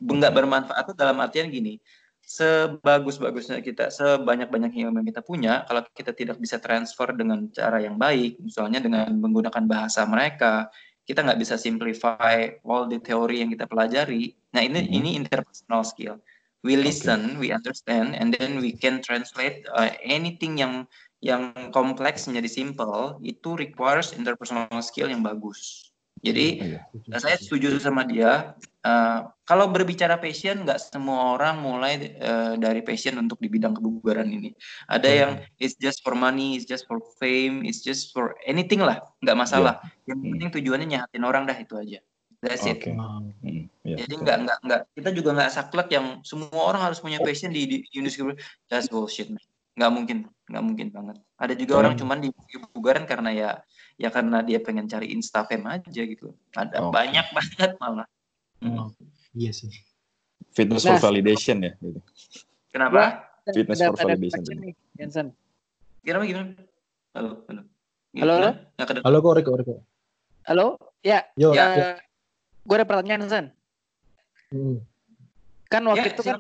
Nggak 0.05 0.33
bermanfaat 0.37 0.85
itu 0.93 0.95
dalam 0.99 1.17
artian 1.25 1.49
gini, 1.49 1.81
sebagus-bagusnya 2.21 3.65
kita, 3.65 3.89
sebanyak-banyaknya 3.89 4.91
ilmu 4.91 5.01
yang 5.01 5.09
kita 5.09 5.23
punya, 5.25 5.53
kalau 5.65 5.83
kita 5.95 6.13
tidak 6.13 6.37
bisa 6.37 6.59
transfer 6.59 7.09
dengan 7.17 7.49
cara 7.55 7.81
yang 7.81 7.97
baik, 7.97 8.39
misalnya 8.43 8.83
dengan 8.83 9.09
menggunakan 9.15 9.65
bahasa 9.65 10.03
mereka, 10.05 10.69
kita 11.03 11.23
nggak 11.23 11.41
bisa 11.41 11.55
simplify 11.59 12.51
all 12.63 12.87
the 12.87 12.99
teori 13.03 13.43
yang 13.43 13.51
kita 13.51 13.67
pelajari. 13.67 14.35
Nah 14.55 14.63
ini 14.63 14.87
hmm. 14.87 14.99
ini 15.03 15.11
interpersonal 15.19 15.83
skill 15.83 16.19
we 16.63 16.79
listen, 16.79 17.37
okay. 17.37 17.39
we 17.39 17.49
understand, 17.53 18.15
and 18.15 18.35
then 18.35 18.63
we 18.63 18.73
can 18.73 19.03
translate 19.03 19.67
uh, 19.75 19.91
anything 20.03 20.59
yang 20.59 20.87
yang 21.23 21.55
kompleks 21.71 22.27
menjadi 22.27 22.51
simple 22.51 23.19
itu 23.23 23.55
requires 23.55 24.11
interpersonal 24.15 24.83
skill 24.83 25.07
yang 25.07 25.23
bagus. 25.23 25.93
Jadi 26.23 26.47
oh, 26.63 26.67
iya. 26.79 27.19
saya 27.19 27.35
setuju 27.35 27.83
sama 27.83 28.07
dia. 28.07 28.55
Uh, 28.83 29.27
kalau 29.47 29.71
berbicara 29.71 30.19
passion, 30.19 30.63
nggak 30.63 30.79
semua 30.79 31.35
orang 31.39 31.59
mulai 31.63 32.15
uh, 32.19 32.55
dari 32.59 32.83
passion 32.83 33.19
untuk 33.19 33.43
di 33.43 33.51
bidang 33.51 33.75
kebugaran 33.75 34.31
ini. 34.31 34.55
Ada 34.87 35.09
hmm. 35.11 35.19
yang 35.19 35.33
it's 35.59 35.75
just 35.79 36.03
for 36.07 36.15
money, 36.15 36.55
it's 36.55 36.67
just 36.67 36.87
for 36.87 37.03
fame, 37.19 37.67
it's 37.67 37.83
just 37.83 38.15
for 38.15 38.39
anything 38.47 38.83
lah, 38.83 39.03
nggak 39.23 39.39
masalah. 39.39 39.83
Yeah. 40.07 40.15
Yang 40.15 40.19
penting 40.31 40.51
tujuannya 40.63 40.89
nyahatin 40.95 41.23
orang 41.27 41.47
dah 41.47 41.59
itu 41.59 41.75
aja. 41.79 41.99
That's 42.43 42.67
it. 42.67 42.83
Okay. 42.83 42.91
Hmm, 42.99 43.31
yeah, 43.87 44.03
Jadi 44.03 44.19
nggak 44.19 44.37
nggak 44.43 44.59
nggak 44.67 44.81
kita 44.99 45.11
juga 45.15 45.31
nggak 45.39 45.51
saklek 45.55 45.89
yang 45.95 46.19
semua 46.27 46.75
orang 46.75 46.91
harus 46.91 46.99
punya 46.99 47.23
passion 47.23 47.55
di, 47.55 47.71
di 47.71 47.77
industri 47.95 48.35
that's 48.67 48.91
bullshit 48.91 49.31
man. 49.31 49.39
Nggak 49.79 49.91
mungkin, 49.95 50.19
nggak 50.51 50.65
mungkin 50.67 50.87
banget. 50.91 51.17
Ada 51.39 51.55
juga 51.55 51.73
hmm. 51.79 51.81
orang 51.87 51.95
cuman 51.95 52.19
di 52.19 52.29
bugaran 52.75 53.07
karena 53.07 53.31
ya 53.31 53.51
ya 53.95 54.11
karena 54.11 54.43
dia 54.43 54.59
pengen 54.59 54.91
cari 54.91 55.15
insta 55.15 55.47
fame 55.47 55.71
aja 55.71 56.03
gitu. 56.03 56.35
Ada 56.59 56.83
okay. 56.83 56.91
banyak 56.91 57.27
banget 57.39 57.71
malah. 57.79 58.07
Hmm. 58.59 58.75
Oh, 58.75 58.89
iya 59.39 59.55
sih. 59.55 59.71
Fitness 60.51 60.83
nah, 60.83 60.99
for 60.99 61.15
validation 61.15 61.63
ya. 61.63 61.79
Gitu. 61.79 62.03
Kenapa? 62.75 63.23
Fitness 63.55 63.87
for 63.87 63.95
validation. 64.03 64.43
Nih, 64.59 64.75
Jensen. 64.99 65.31
Gimana 66.03 66.27
gimana? 66.27 66.51
Halo, 67.15 67.31
halo. 67.47 67.63
Halo, 68.19 68.33
halo. 68.35 68.51
Halo, 69.07 69.17
kok, 69.23 69.35
Riko, 69.39 69.53
Riko. 69.57 69.75
Halo, 70.45 70.67
ya. 71.07 71.23
Yo, 71.39 71.55
ya. 71.55 71.67
ya 71.79 71.91
gue 72.63 72.77
ada 72.79 72.87
pertanyaan 72.87 73.29
San. 73.29 73.47
Hmm. 74.53 74.83
Kan 75.67 75.83
waktu 75.89 76.09
ya, 76.09 76.15
itu 76.15 76.23
kan 76.23 76.39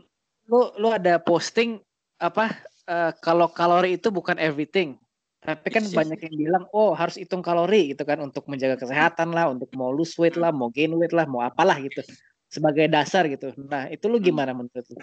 lu 0.50 0.70
lu 0.76 0.92
ada 0.92 1.16
posting 1.22 1.80
apa 2.20 2.52
uh, 2.87 3.11
kalau 3.18 3.50
kalori 3.50 3.98
itu 3.98 4.12
bukan 4.12 4.38
everything. 4.38 4.98
Tapi 5.42 5.74
kan 5.74 5.82
yes, 5.82 5.90
banyak 5.90 6.22
yang 6.22 6.35
bilang, 6.38 6.64
oh 6.70 6.94
harus 6.94 7.18
hitung 7.18 7.42
kalori 7.42 7.90
gitu 7.90 8.06
kan 8.06 8.22
untuk 8.22 8.46
menjaga 8.46 8.78
kesehatan 8.78 9.35
lah, 9.35 9.50
untuk 9.50 9.74
mau 9.74 9.90
lose 9.90 10.14
weight 10.14 10.38
lah, 10.38 10.54
mau 10.54 10.70
gain 10.70 10.94
weight 10.94 11.11
lah, 11.11 11.26
mau 11.26 11.42
apalah 11.42 11.82
gitu 11.82 11.98
sebagai 12.46 12.87
dasar 12.87 13.26
gitu. 13.26 13.50
Nah 13.58 13.90
itu 13.90 14.06
lu 14.06 14.22
hmm. 14.22 14.26
gimana 14.28 14.54
menurut 14.54 14.87
lu? 14.92 15.02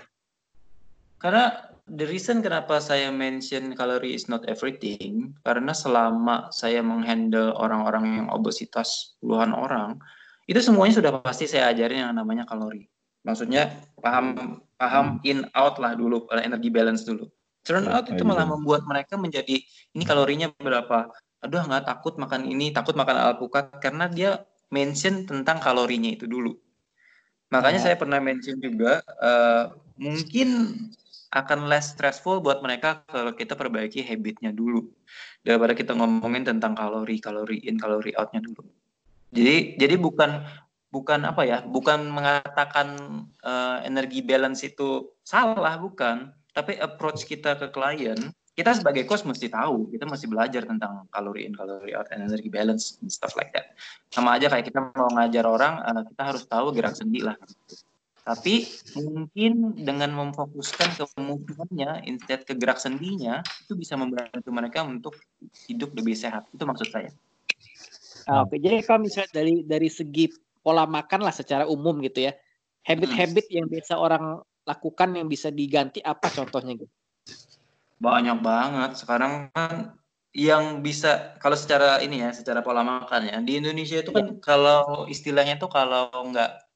Karena 1.20 1.52
the 1.92 2.08
reason 2.08 2.40
kenapa 2.40 2.80
saya 2.80 3.12
mention 3.12 3.76
calorie 3.76 4.16
is 4.16 4.32
not 4.32 4.48
everything 4.48 5.36
karena 5.44 5.76
selama 5.76 6.48
saya 6.56 6.80
menghandle 6.80 7.52
orang-orang 7.60 8.24
yang 8.24 8.28
obesitas 8.32 9.20
puluhan 9.20 9.52
orang 9.52 10.00
itu 10.50 10.60
semuanya 10.66 10.98
sudah 10.98 11.12
pasti 11.22 11.46
saya 11.46 11.70
ajarin 11.70 12.10
yang 12.10 12.14
namanya 12.18 12.50
kalori. 12.50 12.90
Maksudnya 13.22 13.70
paham 14.02 14.58
paham 14.82 15.22
in 15.22 15.46
out 15.54 15.78
lah 15.78 15.94
dulu 15.94 16.26
energi 16.34 16.74
balance 16.74 17.06
dulu. 17.06 17.30
Turn 17.62 17.86
out 17.86 18.10
itu 18.10 18.26
malah 18.26 18.50
membuat 18.50 18.82
mereka 18.90 19.14
menjadi 19.14 19.62
ini 19.94 20.04
kalorinya 20.10 20.50
berapa. 20.58 21.14
Aduh 21.46 21.62
nggak 21.62 21.86
takut 21.86 22.18
makan 22.18 22.50
ini, 22.50 22.74
takut 22.74 22.98
makan 22.98 23.30
alpukat 23.30 23.78
karena 23.78 24.10
dia 24.10 24.42
mention 24.74 25.30
tentang 25.30 25.62
kalorinya 25.62 26.10
itu 26.10 26.26
dulu. 26.26 26.58
Makanya 27.54 27.86
saya 27.86 27.94
pernah 27.94 28.18
mention 28.18 28.58
juga 28.58 29.06
uh, 29.22 29.70
mungkin 30.02 30.74
akan 31.30 31.70
less 31.70 31.94
stressful 31.94 32.42
buat 32.42 32.66
mereka 32.66 33.06
kalau 33.06 33.38
kita 33.38 33.54
perbaiki 33.54 34.02
habitnya 34.02 34.50
dulu 34.50 34.90
daripada 35.46 35.78
kita 35.78 35.94
ngomongin 35.94 36.42
tentang 36.42 36.74
kalori 36.74 37.22
kalori 37.22 37.62
in 37.70 37.78
kalori 37.78 38.18
outnya 38.18 38.42
dulu 38.42 38.66
jadi 39.30 39.78
jadi 39.78 39.96
bukan 39.98 40.46
bukan 40.90 41.22
apa 41.26 41.46
ya 41.46 41.62
bukan 41.62 42.10
mengatakan 42.10 42.88
uh, 43.46 43.78
energi 43.86 44.26
balance 44.26 44.66
itu 44.66 45.14
salah 45.22 45.78
bukan 45.78 46.34
tapi 46.54 46.78
approach 46.82 47.30
kita 47.30 47.54
ke 47.62 47.70
klien 47.70 48.18
kita 48.58 48.76
sebagai 48.76 49.06
coach 49.06 49.24
mesti 49.24 49.48
tahu 49.48 49.88
kita 49.94 50.10
mesti 50.10 50.26
belajar 50.26 50.66
tentang 50.66 51.06
kalori 51.14 51.46
in 51.46 51.54
kalori 51.54 51.94
out 51.94 52.10
and 52.10 52.26
energy 52.26 52.50
balance 52.50 52.98
and 53.00 53.14
stuff 53.14 53.32
like 53.38 53.54
that 53.54 53.78
sama 54.10 54.36
aja 54.36 54.50
kayak 54.50 54.66
kita 54.68 54.82
mau 54.98 55.08
ngajar 55.14 55.46
orang 55.46 55.78
uh, 55.86 56.02
kita 56.10 56.22
harus 56.26 56.44
tahu 56.50 56.74
gerak 56.74 56.98
sendi 56.98 57.22
lah 57.22 57.38
tapi 58.30 58.62
mungkin 58.94 59.74
dengan 59.74 60.14
memfokuskan 60.14 61.02
ke 61.02 61.04
movementnya 61.18 61.98
instead 62.06 62.46
ke 62.46 62.54
gerak 62.54 62.78
sendinya 62.78 63.42
itu 63.66 63.74
bisa 63.74 63.98
membantu 63.98 64.54
mereka 64.54 64.86
untuk 64.86 65.18
hidup 65.66 65.98
lebih 65.98 66.14
sehat. 66.14 66.46
Itu 66.54 66.62
maksud 66.70 66.94
saya. 66.94 67.10
Ah, 68.30 68.46
oke, 68.46 68.62
jadi 68.62 68.86
kalau 68.86 69.10
misalnya 69.10 69.34
dari 69.34 69.66
dari 69.66 69.90
segi 69.90 70.30
pola 70.62 70.86
makan 70.86 71.26
lah 71.26 71.34
secara 71.34 71.66
umum 71.66 71.98
gitu 72.06 72.30
ya, 72.30 72.38
habit-habit 72.86 73.50
hmm. 73.50 73.58
yang 73.58 73.66
biasa 73.66 73.98
orang 73.98 74.38
lakukan 74.70 75.18
yang 75.18 75.26
bisa 75.26 75.50
diganti 75.50 75.98
apa 76.06 76.30
contohnya 76.30 76.78
gitu? 76.78 76.94
Banyak 77.98 78.38
banget. 78.46 78.92
Sekarang 79.02 79.50
kan 79.50 79.98
yang 80.30 80.86
bisa 80.86 81.34
kalau 81.42 81.58
secara 81.58 81.98
ini 82.06 82.22
ya, 82.22 82.30
secara 82.30 82.62
pola 82.62 82.86
makan 82.86 83.34
ya 83.34 83.42
di 83.42 83.58
Indonesia 83.58 83.98
itu 83.98 84.14
kan 84.14 84.30
ya. 84.30 84.34
kalau 84.38 85.10
istilahnya 85.10 85.58
itu 85.58 85.66
kalau 85.66 86.14
nggak 86.14 86.70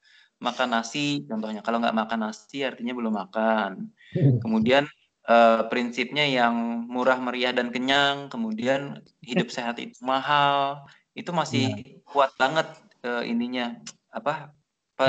makan 0.43 0.69
nasi 0.75 1.23
contohnya 1.23 1.63
kalau 1.63 1.79
nggak 1.79 1.95
makan 1.95 2.27
nasi 2.27 2.67
artinya 2.67 2.91
belum 2.91 3.15
makan 3.15 3.95
hmm. 4.11 4.43
kemudian 4.43 4.83
uh, 5.31 5.71
prinsipnya 5.71 6.27
yang 6.27 6.83
murah 6.91 7.15
meriah 7.15 7.55
dan 7.55 7.71
kenyang 7.71 8.27
kemudian 8.27 8.99
hidup 9.23 9.47
sehat 9.47 9.79
itu 9.79 9.95
mahal 10.03 10.83
itu 11.13 11.29
masih 11.29 11.73
ya. 11.73 12.01
kuat 12.09 12.31
banget 12.37 12.67
uh, 13.05 13.21
ininya 13.21 13.77
apa 14.09 14.53
pe, 14.97 15.05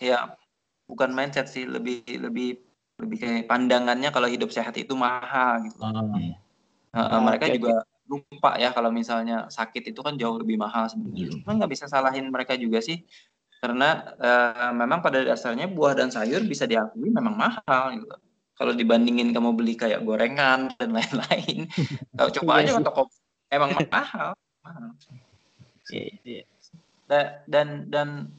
ya 0.00 0.36
bukan 0.88 1.12
mindset 1.12 1.48
sih 1.48 1.64
lebih 1.64 2.04
lebih 2.08 2.60
lebih 3.00 3.16
kayak 3.18 3.48
pandangannya 3.48 4.12
kalau 4.12 4.28
hidup 4.28 4.52
sehat 4.52 4.76
itu 4.76 4.92
mahal 4.92 5.64
gitu 5.64 5.80
uh, 5.80 6.98
uh, 6.98 7.20
mereka 7.20 7.48
okay. 7.48 7.56
juga 7.56 7.84
lupa 8.12 8.60
ya 8.60 8.74
kalau 8.76 8.92
misalnya 8.92 9.48
sakit 9.48 9.94
itu 9.94 10.00
kan 10.04 10.20
jauh 10.20 10.36
lebih 10.36 10.60
mahal 10.60 10.84
sebenarnya. 10.90 11.32
Cuma 11.40 11.56
nggak 11.56 11.72
bisa 11.72 11.88
salahin 11.88 12.28
mereka 12.28 12.58
juga 12.60 12.84
sih 12.84 13.00
karena 13.62 14.02
uh, 14.18 14.74
memang 14.74 15.00
pada 15.00 15.22
dasarnya 15.22 15.70
buah 15.70 15.94
dan 15.94 16.10
sayur 16.10 16.42
bisa 16.44 16.66
diakui 16.66 17.08
memang 17.08 17.38
mahal 17.38 17.82
gitu. 17.96 18.06
Kalau 18.52 18.72
dibandingin 18.76 19.32
kamu 19.32 19.56
beli 19.56 19.74
kayak 19.74 20.04
gorengan 20.04 20.70
dan 20.76 20.92
lain-lain, 20.92 21.66
kalau 22.14 22.30
coba 22.36 22.52
aja 22.62 22.76
untuk 22.76 22.94
toko 22.94 23.02
emang 23.48 23.74
mahal. 23.88 24.36
Mahal. 24.62 24.94
Yeah, 25.90 26.14
yeah. 26.24 26.46
Dan 27.46 27.92
dan 27.92 28.32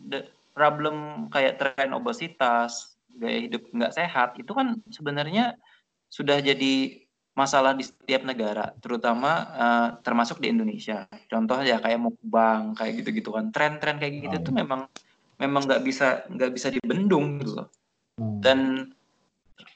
problem 0.57 1.27
kayak 1.29 1.59
tren 1.61 1.93
obesitas, 1.93 2.97
gaya 3.19 3.45
hidup 3.45 3.69
nggak 3.69 3.93
sehat 3.93 4.39
itu 4.41 4.49
kan 4.53 4.81
sebenarnya 4.89 5.57
sudah 6.09 6.41
jadi 6.41 7.03
masalah 7.33 7.73
di 7.73 7.81
setiap 7.81 8.21
negara, 8.21 8.77
terutama 8.77 9.31
uh, 9.57 9.89
termasuk 10.05 10.37
di 10.37 10.53
Indonesia. 10.53 11.09
Contoh 11.25 11.65
ya 11.65 11.81
kayak 11.81 11.97
mukbang, 11.97 12.77
kayak 12.77 13.01
gitu-gitu 13.01 13.33
kan. 13.33 13.49
Tren-tren 13.49 13.97
kayak 13.97 14.29
gitu 14.29 14.37
oh. 14.37 14.43
tuh 14.45 14.53
memang 14.53 14.81
memang 15.41 15.65
nggak 15.65 15.81
bisa 15.81 16.29
nggak 16.29 16.53
bisa 16.53 16.69
dibendung 16.69 17.41
gitu 17.41 17.57
loh. 17.57 17.67
Hmm. 18.21 18.37
Dan 18.37 18.59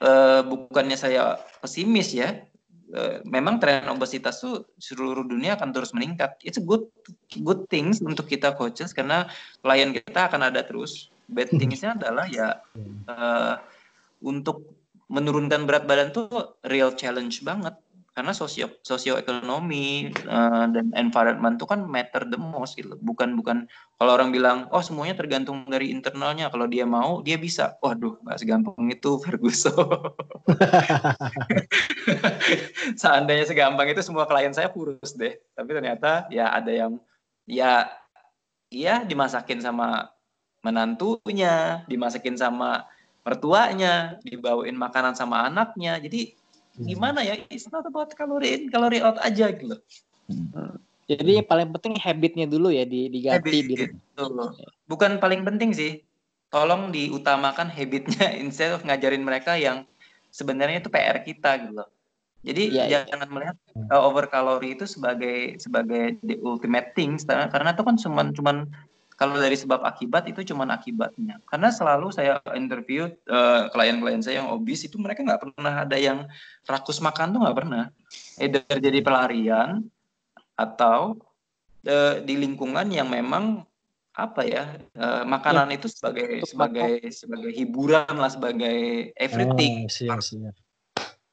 uh, 0.06 0.46
bukannya 0.46 0.94
saya 0.94 1.42
pesimis 1.58 2.14
ya, 2.14 2.38
uh, 2.94 3.24
memang 3.28 3.60
tren 3.60 3.88
obesitas 3.90 4.40
tuh 4.40 4.68
seluruh 4.78 5.26
dunia 5.26 5.56
akan 5.56 5.72
terus 5.72 5.92
meningkat. 5.92 6.38
It's 6.44 6.60
a 6.60 6.66
good 6.66 6.88
good 7.44 7.68
things 7.72 8.00
untuk 8.00 8.28
kita 8.28 8.56
coaches 8.56 8.92
karena 8.92 9.28
klien 9.64 9.92
kita 9.96 10.32
akan 10.32 10.52
ada 10.52 10.64
terus. 10.64 11.12
Bad 11.28 11.52
hmm. 11.52 11.60
thingsnya 11.60 12.00
adalah 12.00 12.26
ya 12.28 12.60
uh, 13.12 13.60
untuk 14.24 14.78
menurunkan 15.08 15.64
berat 15.64 15.88
badan 15.88 16.12
tuh 16.12 16.60
real 16.68 16.92
challenge 16.92 17.40
banget 17.44 17.76
karena 18.18 18.34
sosio 18.34 18.74
sosioekonomi 18.82 20.10
uh, 20.26 20.66
dan 20.74 20.90
environment 20.98 21.62
itu 21.62 21.70
kan 21.70 21.86
matter 21.86 22.26
the 22.26 22.34
most 22.34 22.74
gitu. 22.74 22.98
Bukan 22.98 23.38
bukan 23.38 23.70
kalau 24.02 24.18
orang 24.18 24.34
bilang 24.34 24.66
oh 24.74 24.82
semuanya 24.82 25.14
tergantung 25.14 25.70
dari 25.70 25.94
internalnya. 25.94 26.50
Kalau 26.50 26.66
dia 26.66 26.90
mau 26.90 27.22
dia 27.22 27.38
bisa. 27.38 27.78
Waduh 27.78 28.18
nggak 28.26 28.42
segampang 28.42 28.90
itu 28.90 29.12
Ferguson. 29.22 29.78
Seandainya 33.06 33.46
segampang 33.46 33.94
itu 33.94 34.02
semua 34.02 34.26
klien 34.26 34.50
saya 34.50 34.74
kurus 34.74 35.14
deh. 35.14 35.38
Tapi 35.54 35.70
ternyata 35.78 36.26
ya 36.34 36.58
ada 36.58 36.74
yang 36.74 36.98
ya 37.46 37.86
iya 38.74 39.06
dimasakin 39.06 39.62
sama 39.62 40.10
menantunya, 40.66 41.86
dimasakin 41.86 42.34
sama 42.34 42.90
mertuanya, 43.22 44.18
dibawain 44.26 44.74
makanan 44.74 45.14
sama 45.14 45.46
anaknya. 45.46 46.02
Jadi 46.02 46.34
gimana 46.78 47.26
ya 47.26 47.36
it's 47.50 47.66
not 47.74 47.86
about 47.90 48.14
calorie 48.14 48.54
in 48.54 48.62
calorie 48.70 49.02
out 49.02 49.18
aja 49.26 49.50
gitu 49.50 49.78
hmm. 50.30 50.78
jadi 51.10 51.42
yang 51.42 51.48
paling 51.48 51.70
penting 51.74 51.98
habitnya 51.98 52.46
dulu 52.46 52.70
ya 52.70 52.86
di 52.86 53.10
diganti 53.10 53.50
Habit, 53.50 53.66
gitu. 53.66 53.86
bukan 54.86 55.18
paling 55.18 55.42
penting 55.42 55.74
sih 55.74 56.06
tolong 56.54 56.94
diutamakan 56.94 57.68
habitnya 57.68 58.30
instead 58.44 58.72
of 58.72 58.86
ngajarin 58.86 59.26
mereka 59.26 59.58
yang 59.58 59.84
sebenarnya 60.30 60.86
itu 60.86 60.90
PR 60.94 61.26
kita 61.26 61.66
gitu 61.66 61.74
loh 61.82 61.90
jadi 62.46 62.64
ya, 62.70 63.04
jangan 63.10 63.28
ya. 63.28 63.34
melihat 63.34 63.58
uh, 63.90 64.02
over 64.08 64.30
kalori 64.30 64.78
itu 64.78 64.86
sebagai 64.86 65.58
sebagai 65.58 66.22
the 66.22 66.38
ultimate 66.46 66.94
things 66.94 67.26
karena 67.26 67.74
itu 67.74 67.84
kan 67.84 67.96
cuma 67.98 68.22
cuman 68.32 68.58
kalau 69.18 69.34
dari 69.42 69.58
sebab 69.58 69.82
akibat 69.82 70.30
itu 70.30 70.46
cuma 70.54 70.70
akibatnya. 70.70 71.42
Karena 71.50 71.74
selalu 71.74 72.14
saya 72.14 72.38
interview 72.54 73.10
klien 73.26 73.34
eh, 73.34 73.64
klien-klien 73.74 74.22
saya 74.22 74.46
yang 74.46 74.54
obes 74.54 74.86
itu 74.86 75.02
mereka 75.02 75.26
nggak 75.26 75.42
pernah 75.42 75.74
ada 75.82 75.98
yang 75.98 76.30
rakus 76.70 77.02
makan 77.02 77.34
tuh 77.34 77.42
nggak 77.42 77.58
pernah. 77.58 77.90
Either 78.38 78.62
jadi 78.78 79.02
pelarian 79.02 79.90
atau 80.54 81.18
uh, 81.86 82.22
di 82.22 82.34
lingkungan 82.34 82.90
yang 82.90 83.10
memang 83.10 83.66
apa 84.18 84.42
ya 84.42 84.82
uh, 84.98 85.22
makanan 85.22 85.70
ya. 85.70 85.78
itu 85.78 85.88
sebagai 85.90 86.42
sebagai 86.50 87.06
sebagai 87.14 87.54
hiburan 87.54 88.14
lah 88.22 88.30
sebagai 88.30 89.10
everything. 89.18 89.86
Oh, 89.86 89.94
siap, 89.94 90.22
siap. 90.22 90.54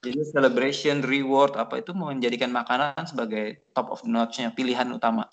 Jadi 0.05 0.20
celebration, 0.29 1.01
reward 1.01 1.57
apa 1.57 1.81
itu 1.81 1.97
menjadikan 1.97 2.53
makanan 2.53 3.09
sebagai 3.09 3.64
top 3.73 3.88
of 3.92 4.05
notch-nya 4.05 4.53
pilihan 4.53 4.88
utama. 4.92 5.29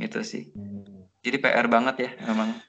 Itu 0.00 0.24
sih. 0.24 0.48
Hmm 0.56 1.03
jadi 1.24 1.36
PR 1.40 1.66
banget 1.72 1.96
ya 2.04 2.10
memang 2.28 2.60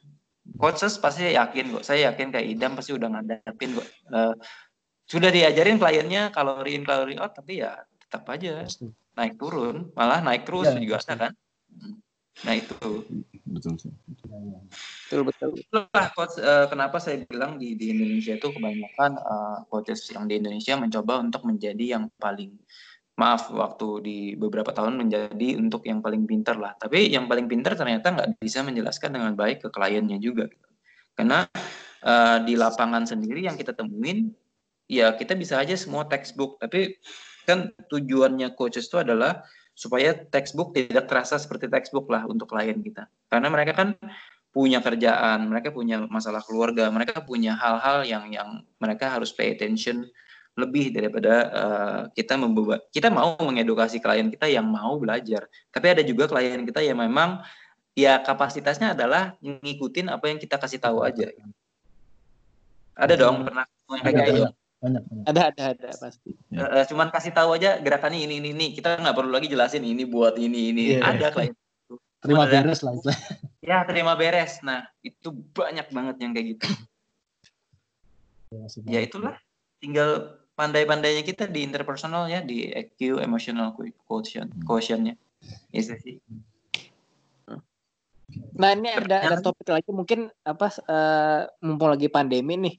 coaches 0.56 0.96
pasti 0.98 1.36
yakin 1.36 1.76
kok 1.76 1.84
saya 1.84 2.12
yakin 2.12 2.32
kayak 2.32 2.48
Idam 2.48 2.80
pasti 2.80 2.96
udah 2.96 3.12
ngadapin 3.12 3.76
kok 3.76 3.88
uh, 4.15 4.34
sudah 5.06 5.30
diajarin 5.30 5.78
kliennya 5.78 6.32
kalori 6.32 6.80
in 6.80 6.88
kalori 6.88 7.20
out 7.20 7.36
tapi 7.36 7.62
ya 7.62 7.84
tetap 8.00 8.26
aja 8.32 8.63
naik 9.20 9.36
turun 9.36 9.91
malah 9.94 10.24
naik 10.24 10.48
terus 10.48 10.72
ya, 10.72 10.80
juga 10.80 11.04
ada 11.04 11.15
kan? 11.28 11.32
Nah 12.44 12.54
itu. 12.60 12.76
Betul 13.48 13.80
betul 15.00 15.24
betul. 15.24 15.50
Itulah 15.56 16.08
coach 16.12 16.36
uh, 16.44 16.68
kenapa 16.68 17.00
saya 17.00 17.24
bilang 17.24 17.56
di 17.56 17.80
di 17.80 17.96
Indonesia 17.96 18.36
itu 18.36 18.52
kebanyakan 18.52 19.12
uh, 19.15 19.58
coaches 19.72 20.04
yang 20.12 20.28
di 20.28 20.44
Indonesia 20.44 20.76
mencoba 20.76 21.24
untuk 21.24 21.48
menjadi 21.48 21.96
yang 21.96 22.12
paling 22.20 22.60
maaf 23.15 23.47
waktu 23.47 23.88
di 24.04 24.17
beberapa 24.36 24.75
tahun 24.75 24.99
menjadi 24.99 25.56
untuk 25.56 25.88
yang 25.88 26.04
paling 26.04 26.28
pintar 26.28 26.60
lah. 26.60 26.75
Tapi 26.75 27.08
yang 27.08 27.32
paling 27.32 27.47
pintar 27.47 27.80
ternyata 27.80 28.12
nggak 28.12 28.30
bisa 28.43 28.60
menjelaskan 28.62 29.15
dengan 29.15 29.32
baik 29.39 29.63
ke 29.63 29.69
kliennya 29.71 30.19
juga. 30.19 30.51
Karena 31.15 31.47
uh, 32.04 32.38
di 32.43 32.60
lapangan 32.60 33.08
sendiri 33.08 33.47
yang 33.47 33.56
kita 33.56 33.71
temuin, 33.71 34.36
ya 34.91 35.15
kita 35.15 35.32
bisa 35.39 35.63
aja 35.63 35.80
semua 35.80 36.04
textbook. 36.12 36.60
Tapi 36.60 36.99
kan 37.47 37.71
tujuannya 37.88 38.51
coaches 38.60 38.91
itu 38.91 38.99
adalah 38.99 39.47
supaya 39.71 40.12
textbook 40.12 40.75
tidak 40.75 41.08
terasa 41.08 41.39
seperti 41.39 41.71
textbook 41.71 42.12
lah 42.12 42.28
untuk 42.28 42.51
klien 42.51 42.84
kita. 42.84 43.08
Karena 43.32 43.47
mereka 43.47 43.71
kan 43.80 43.95
punya 44.51 44.84
kerjaan, 44.84 45.51
mereka 45.51 45.71
punya 45.71 46.04
masalah 46.08 46.43
keluarga, 46.43 46.91
mereka 46.91 47.23
punya 47.23 47.56
hal-hal 47.60 48.04
yang 48.08 48.32
yang 48.32 48.63
mereka 48.80 49.12
harus 49.12 49.32
pay 49.36 49.56
attention 49.56 50.04
lebih 50.56 50.96
daripada 50.96 51.34
uh, 51.52 52.02
kita 52.15 52.39
membuat 52.39 52.88
kita 52.91 53.12
mau 53.12 53.36
mengedukasi 53.36 54.00
klien 54.00 54.32
kita 54.32 54.48
yang 54.48 54.68
mau 54.68 54.96
belajar. 54.96 55.52
Tapi 55.72 55.88
ada 55.91 56.02
juga 56.04 56.32
klien 56.32 56.63
kita 56.63 56.80
yang 56.80 57.00
memang 57.00 57.44
ya 57.96 58.24
kapasitasnya 58.24 58.96
adalah 58.96 59.36
ngikutin 59.44 60.12
apa 60.12 60.32
yang 60.32 60.39
kita 60.39 60.56
kasih 60.56 60.80
tahu 60.80 61.04
aja. 61.04 61.28
Ada 62.96 63.20
dong 63.20 63.44
pernah 63.44 63.68
yang 63.91 64.04
kayak 64.04 64.28
gitu 64.32 64.48
banyak, 64.86 65.04
banyak. 65.08 65.26
Ada 65.26 65.41
ada 65.50 65.63
ada 65.74 65.89
pasti. 65.98 66.32
Uh, 66.54 66.84
cuman 66.86 67.08
kasih 67.10 67.34
tahu 67.34 67.58
aja 67.58 67.82
gerakannya 67.82 68.22
ini 68.22 68.38
ini 68.38 68.50
ini. 68.54 68.68
Kita 68.78 69.00
nggak 69.02 69.15
perlu 69.18 69.34
lagi 69.34 69.50
jelasin 69.50 69.82
ini 69.82 70.06
buat 70.06 70.38
ini 70.38 70.76
ini. 70.76 70.84
Yeah. 71.00 71.10
Ada 71.10 71.34
klien. 71.34 71.56
Terima 72.26 72.50
beres 72.50 72.82
lah 72.82 72.98
Ya 73.70 73.82
terima 73.86 74.13
beres. 74.13 74.62
Nah 74.62 74.86
itu 75.02 75.34
banyak 75.54 75.89
banget 75.89 76.15
yang 76.22 76.32
kayak 76.38 76.48
gitu. 76.58 76.65
Ya, 78.54 78.65
ya 78.86 79.00
itulah. 79.02 79.36
Tinggal 79.82 80.41
pandai-pandainya 80.56 81.24
kita 81.28 81.52
di 81.52 81.68
interpersonal 81.68 82.32
ya 82.32 82.39
di 82.41 82.72
EQ 82.72 83.20
emotional 83.20 83.76
quotient 84.08 84.52
hmm. 84.52 84.63
quotientnya. 84.63 85.15
Itu 85.70 85.96
sih. 86.00 86.18
Nah 88.56 88.74
ini 88.74 88.89
ada 88.91 89.22
ada 89.22 89.38
topik 89.39 89.70
lagi 89.70 89.91
mungkin 89.91 90.28
apa 90.44 90.72
uh, 90.89 91.48
mumpung 91.62 91.94
lagi 91.94 92.10
pandemi 92.10 92.58
nih 92.58 92.76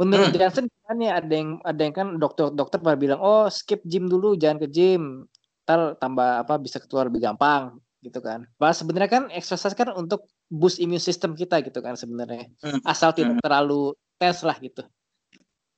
Menurut 0.00 0.32
hmm. 0.32 0.38
Johnson 0.40 0.64
gimana 0.66 1.02
ya? 1.04 1.12
Ada 1.20 1.34
yang 1.36 1.50
ada 1.62 1.80
yang 1.84 1.94
kan 1.94 2.08
dokter-dokter 2.16 2.78
pada 2.80 2.96
bilang, 2.96 3.20
"Oh, 3.20 3.46
skip 3.52 3.84
gym 3.84 4.08
dulu, 4.08 4.34
jangan 4.40 4.64
ke 4.64 4.68
gym. 4.72 5.28
Ntar 5.68 6.00
tambah 6.00 6.42
apa 6.42 6.56
bisa 6.56 6.80
keluar 6.80 7.08
lebih 7.12 7.24
gampang." 7.24 7.76
gitu 8.02 8.18
kan. 8.18 8.42
Bahwa 8.58 8.74
sebenarnya 8.74 9.10
kan 9.14 9.24
exercise 9.30 9.78
kan 9.78 9.86
untuk 9.94 10.26
boost 10.50 10.82
immune 10.82 10.98
system 10.98 11.38
kita 11.38 11.62
gitu 11.62 11.78
kan 11.78 11.94
sebenarnya. 11.94 12.50
Hmm. 12.58 12.82
Asal 12.82 13.14
tidak 13.14 13.38
hmm. 13.38 13.44
terlalu 13.46 13.94
tes 14.18 14.42
lah 14.42 14.58
gitu. 14.58 14.82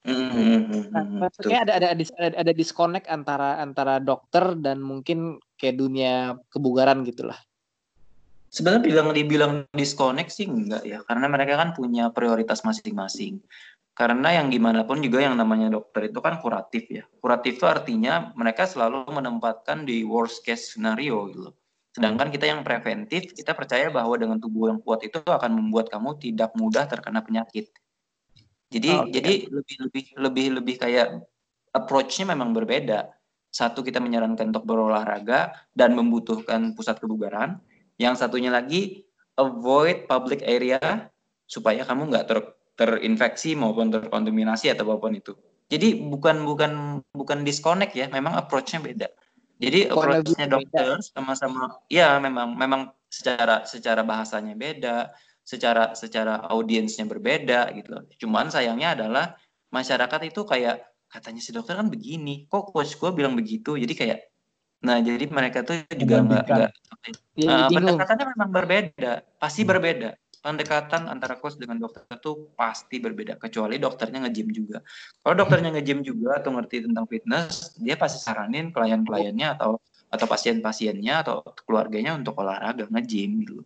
Hmm. 0.05 0.29
hmm, 0.29 0.61
hmm 0.69 0.83
nah, 0.93 1.05
maksudnya 1.27 1.65
ada, 1.65 1.73
ada 1.81 1.89
ada 1.97 2.37
ada 2.37 2.53
disconnect 2.53 3.09
antara 3.09 3.57
antara 3.57 3.97
dokter 4.05 4.53
dan 4.61 4.85
mungkin 4.85 5.41
kayak 5.57 5.81
dunia 5.81 6.37
kebugaran 6.53 7.09
gitulah. 7.09 7.41
Sebenarnya 8.53 8.83
bilang 8.85 9.09
dibilang 9.11 9.53
disconnect 9.73 10.31
sih 10.31 10.47
enggak 10.47 10.85
ya, 10.85 11.01
karena 11.09 11.27
mereka 11.27 11.59
kan 11.59 11.73
punya 11.75 12.13
prioritas 12.13 12.63
masing-masing. 12.63 13.43
Karena 13.95 14.43
yang 14.43 14.51
gimana 14.51 14.83
pun 14.83 14.99
juga 14.99 15.23
yang 15.23 15.39
namanya 15.39 15.71
dokter 15.71 16.11
itu 16.11 16.19
kan 16.19 16.39
kuratif 16.43 16.87
ya. 16.91 17.03
Kuratif 17.23 17.63
itu 17.63 17.67
artinya 17.67 18.35
mereka 18.35 18.67
selalu 18.67 19.07
menempatkan 19.11 19.87
di 19.87 20.03
worst 20.03 20.43
case 20.43 20.75
scenario 20.75 21.31
gitu. 21.31 21.51
Sedangkan 21.95 22.27
kita 22.35 22.51
yang 22.51 22.67
preventif, 22.67 23.31
kita 23.39 23.55
percaya 23.55 23.87
bahwa 23.95 24.19
dengan 24.19 24.43
tubuh 24.43 24.67
yang 24.67 24.83
kuat 24.83 25.07
itu 25.07 25.23
akan 25.23 25.51
membuat 25.55 25.95
kamu 25.95 26.19
tidak 26.19 26.51
mudah 26.59 26.91
terkena 26.91 27.23
penyakit. 27.23 27.71
Jadi 28.75 28.91
oh, 28.91 29.07
okay. 29.07 29.13
jadi 29.15 29.35
lebih 29.55 29.77
lebih 29.87 30.05
lebih 30.19 30.47
lebih 30.59 30.77
kayak 30.83 31.07
approach-nya 31.71 32.35
memang 32.35 32.51
berbeda. 32.51 33.15
Satu 33.55 33.87
kita 33.87 34.03
menyarankan 34.03 34.51
untuk 34.51 34.67
berolahraga 34.67 35.55
dan 35.79 35.95
membutuhkan 35.95 36.75
pusat 36.75 36.99
kebugaran. 36.99 37.63
Yang 38.03 38.27
satunya 38.27 38.51
lagi 38.51 39.07
avoid 39.39 40.11
public 40.11 40.43
area 40.43 41.07
supaya 41.47 41.87
kamu 41.87 42.11
nggak 42.11 42.27
ter 42.27 42.39
terinfeksi 42.75 43.55
maupun 43.55 43.95
terkontaminasi 43.95 44.75
atau 44.75 44.91
apa 44.91 45.07
pun 45.07 45.15
itu. 45.15 45.39
Jadi 45.71 46.03
bukan 46.03 46.43
bukan 46.43 46.99
bukan 47.15 47.47
disconnect 47.47 47.95
ya, 47.95 48.11
memang 48.11 48.35
approach-nya 48.35 48.83
beda. 48.83 49.09
Jadi 49.63 49.87
approach-nya 49.87 50.51
dokter 50.51 50.99
sama-sama 51.07 51.79
ya 51.87 52.19
memang 52.19 52.59
memang 52.59 52.91
secara 53.07 53.63
secara 53.63 54.03
bahasanya 54.03 54.59
beda, 54.59 55.15
secara 55.45 55.93
secara 55.93 56.41
audiensnya 56.49 57.05
berbeda 57.05 57.71
gitu 57.77 57.93
Cuman 58.25 58.49
sayangnya 58.49 58.97
adalah 58.97 59.37
masyarakat 59.69 60.21
itu 60.27 60.43
kayak 60.49 60.83
katanya 61.13 61.41
si 61.45 61.55
dokter 61.55 61.79
kan 61.79 61.87
begini, 61.87 62.49
kok 62.51 62.75
coach 62.75 62.99
gue 62.99 63.11
bilang 63.15 63.39
begitu. 63.39 63.77
Jadi 63.79 63.95
kayak 63.95 64.21
Nah, 64.85 65.01
jadi 65.01 65.25
mereka 65.33 65.65
tuh 65.65 65.81
juga 65.97 66.21
enggak 66.21 66.45
enggak 66.45 66.71
ya, 67.41 67.65
uh, 67.65 67.69
pendekatannya 67.73 68.27
memang 68.37 68.51
berbeda, 68.53 69.13
pasti 69.41 69.65
hmm. 69.65 69.71
berbeda 69.73 70.11
pendekatan 70.45 71.09
antara 71.09 71.41
coach 71.41 71.57
dengan 71.57 71.81
dokter 71.81 72.05
itu 72.05 72.53
pasti 72.53 73.01
berbeda 73.01 73.41
kecuali 73.41 73.81
dokternya 73.81 74.29
nge-gym 74.29 74.53
juga. 74.53 74.85
Kalau 75.25 75.35
dokternya 75.41 75.73
nge-gym 75.73 76.05
juga 76.05 76.37
atau 76.37 76.53
ngerti 76.53 76.85
tentang 76.85 77.09
fitness, 77.09 77.81
dia 77.81 77.97
pasti 77.97 78.21
saranin 78.21 78.69
klien-kliennya 78.69 79.57
atau 79.57 79.81
atau 80.13 80.27
pasien-pasiennya 80.29 81.25
atau 81.25 81.41
keluarganya 81.65 82.13
untuk 82.13 82.37
olahraga 82.37 82.85
nge-gym 82.93 83.41
gitu. 83.41 83.65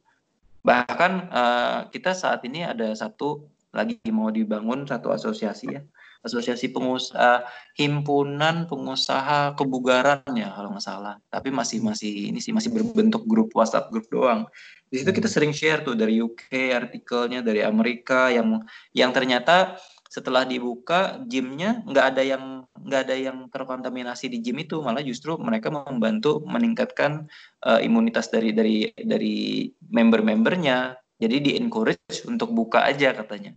Bahkan 0.68 1.12
uh, 1.32 1.78
kita 1.88 2.12
saat 2.12 2.44
ini 2.44 2.68
ada 2.68 2.92
satu 2.92 3.48
lagi 3.72 3.96
mau 4.12 4.28
dibangun 4.28 4.84
satu 4.84 5.08
asosiasi 5.08 5.66
ya. 5.72 5.80
Asosiasi 6.20 6.74
pengusaha 6.74 7.46
himpunan 7.78 8.68
pengusaha 8.68 9.56
kebugaran 9.56 10.28
ya 10.36 10.52
kalau 10.52 10.76
nggak 10.76 10.84
salah. 10.84 11.16
Tapi 11.32 11.48
masih 11.48 11.80
masih 11.80 12.28
ini 12.28 12.42
sih 12.44 12.52
masih 12.52 12.68
berbentuk 12.68 13.24
grup 13.24 13.48
WhatsApp 13.56 13.88
grup 13.88 14.04
doang 14.12 14.44
di 14.88 14.96
situ 14.96 15.12
kita 15.12 15.28
sering 15.28 15.52
share 15.52 15.84
tuh 15.84 15.92
dari 15.92 16.16
UK 16.16 16.72
artikelnya 16.72 17.44
dari 17.44 17.60
Amerika 17.60 18.32
yang 18.32 18.64
yang 18.96 19.12
ternyata 19.12 19.76
setelah 20.08 20.48
dibuka 20.48 21.20
gymnya 21.28 21.84
nggak 21.84 22.06
ada 22.16 22.22
yang 22.24 22.64
nggak 22.72 23.00
ada 23.04 23.16
yang 23.16 23.38
terkontaminasi 23.52 24.32
di 24.32 24.40
gym 24.40 24.58
itu. 24.64 24.80
Malah 24.80 25.04
justru 25.04 25.36
mereka 25.36 25.68
membantu 25.68 26.40
meningkatkan 26.48 27.28
uh, 27.68 27.78
imunitas 27.78 28.32
dari 28.32 28.56
dari 28.56 28.88
dari 28.96 29.68
member-membernya. 29.92 30.96
Jadi 31.18 31.36
di 31.44 31.52
encourage 31.60 32.24
untuk 32.24 32.56
buka 32.56 32.88
aja 32.88 33.12
katanya. 33.12 33.52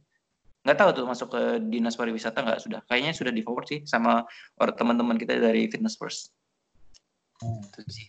Nggak 0.62 0.78
tahu 0.78 0.90
tuh 0.94 1.06
masuk 1.08 1.28
ke 1.34 1.42
dinas 1.72 1.96
pariwisata 1.96 2.44
nggak? 2.44 2.60
Sudah. 2.60 2.82
Kayaknya 2.86 3.14
sudah 3.16 3.32
di 3.34 3.42
forward 3.42 3.72
sih 3.72 3.80
sama 3.88 4.28
teman-teman 4.60 5.16
kita 5.16 5.40
dari 5.40 5.72
fitness 5.72 5.96
first. 5.96 6.36
Hmm. 7.42 7.64
itu 7.66 7.82
sih. 7.90 8.08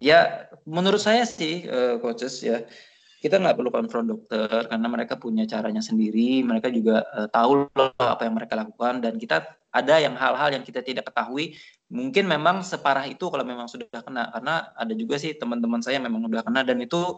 Ya, 0.00 0.48
menurut 0.68 1.00
saya 1.00 1.24
sih, 1.24 1.64
uh, 1.64 1.96
coaches 2.00 2.44
ya, 2.44 2.64
kita 3.24 3.40
nggak 3.40 3.56
perlu 3.56 3.72
konfront 3.72 4.04
dokter 4.04 4.68
karena 4.68 4.84
mereka 4.84 5.16
punya 5.16 5.48
caranya 5.48 5.80
sendiri. 5.80 6.44
Mereka 6.44 6.68
juga 6.68 7.00
uh, 7.16 7.24
tahu 7.32 7.72
loh 7.72 7.96
apa 7.96 8.28
yang 8.28 8.36
mereka 8.36 8.52
lakukan 8.52 9.00
dan 9.00 9.16
kita 9.16 9.48
ada 9.72 9.96
yang 9.96 10.12
hal-hal 10.12 10.52
yang 10.52 10.60
kita 10.60 10.84
tidak 10.84 11.08
ketahui. 11.08 11.56
Mungkin 11.88 12.28
memang 12.28 12.60
separah 12.60 13.08
itu 13.08 13.24
kalau 13.32 13.40
memang 13.48 13.64
sudah 13.64 13.88
kena 14.04 14.28
karena 14.28 14.76
ada 14.76 14.92
juga 14.92 15.16
sih 15.16 15.32
teman-teman 15.40 15.80
saya 15.80 15.96
memang 16.04 16.20
sudah 16.28 16.44
kena 16.44 16.60
dan 16.68 16.76
itu 16.84 17.16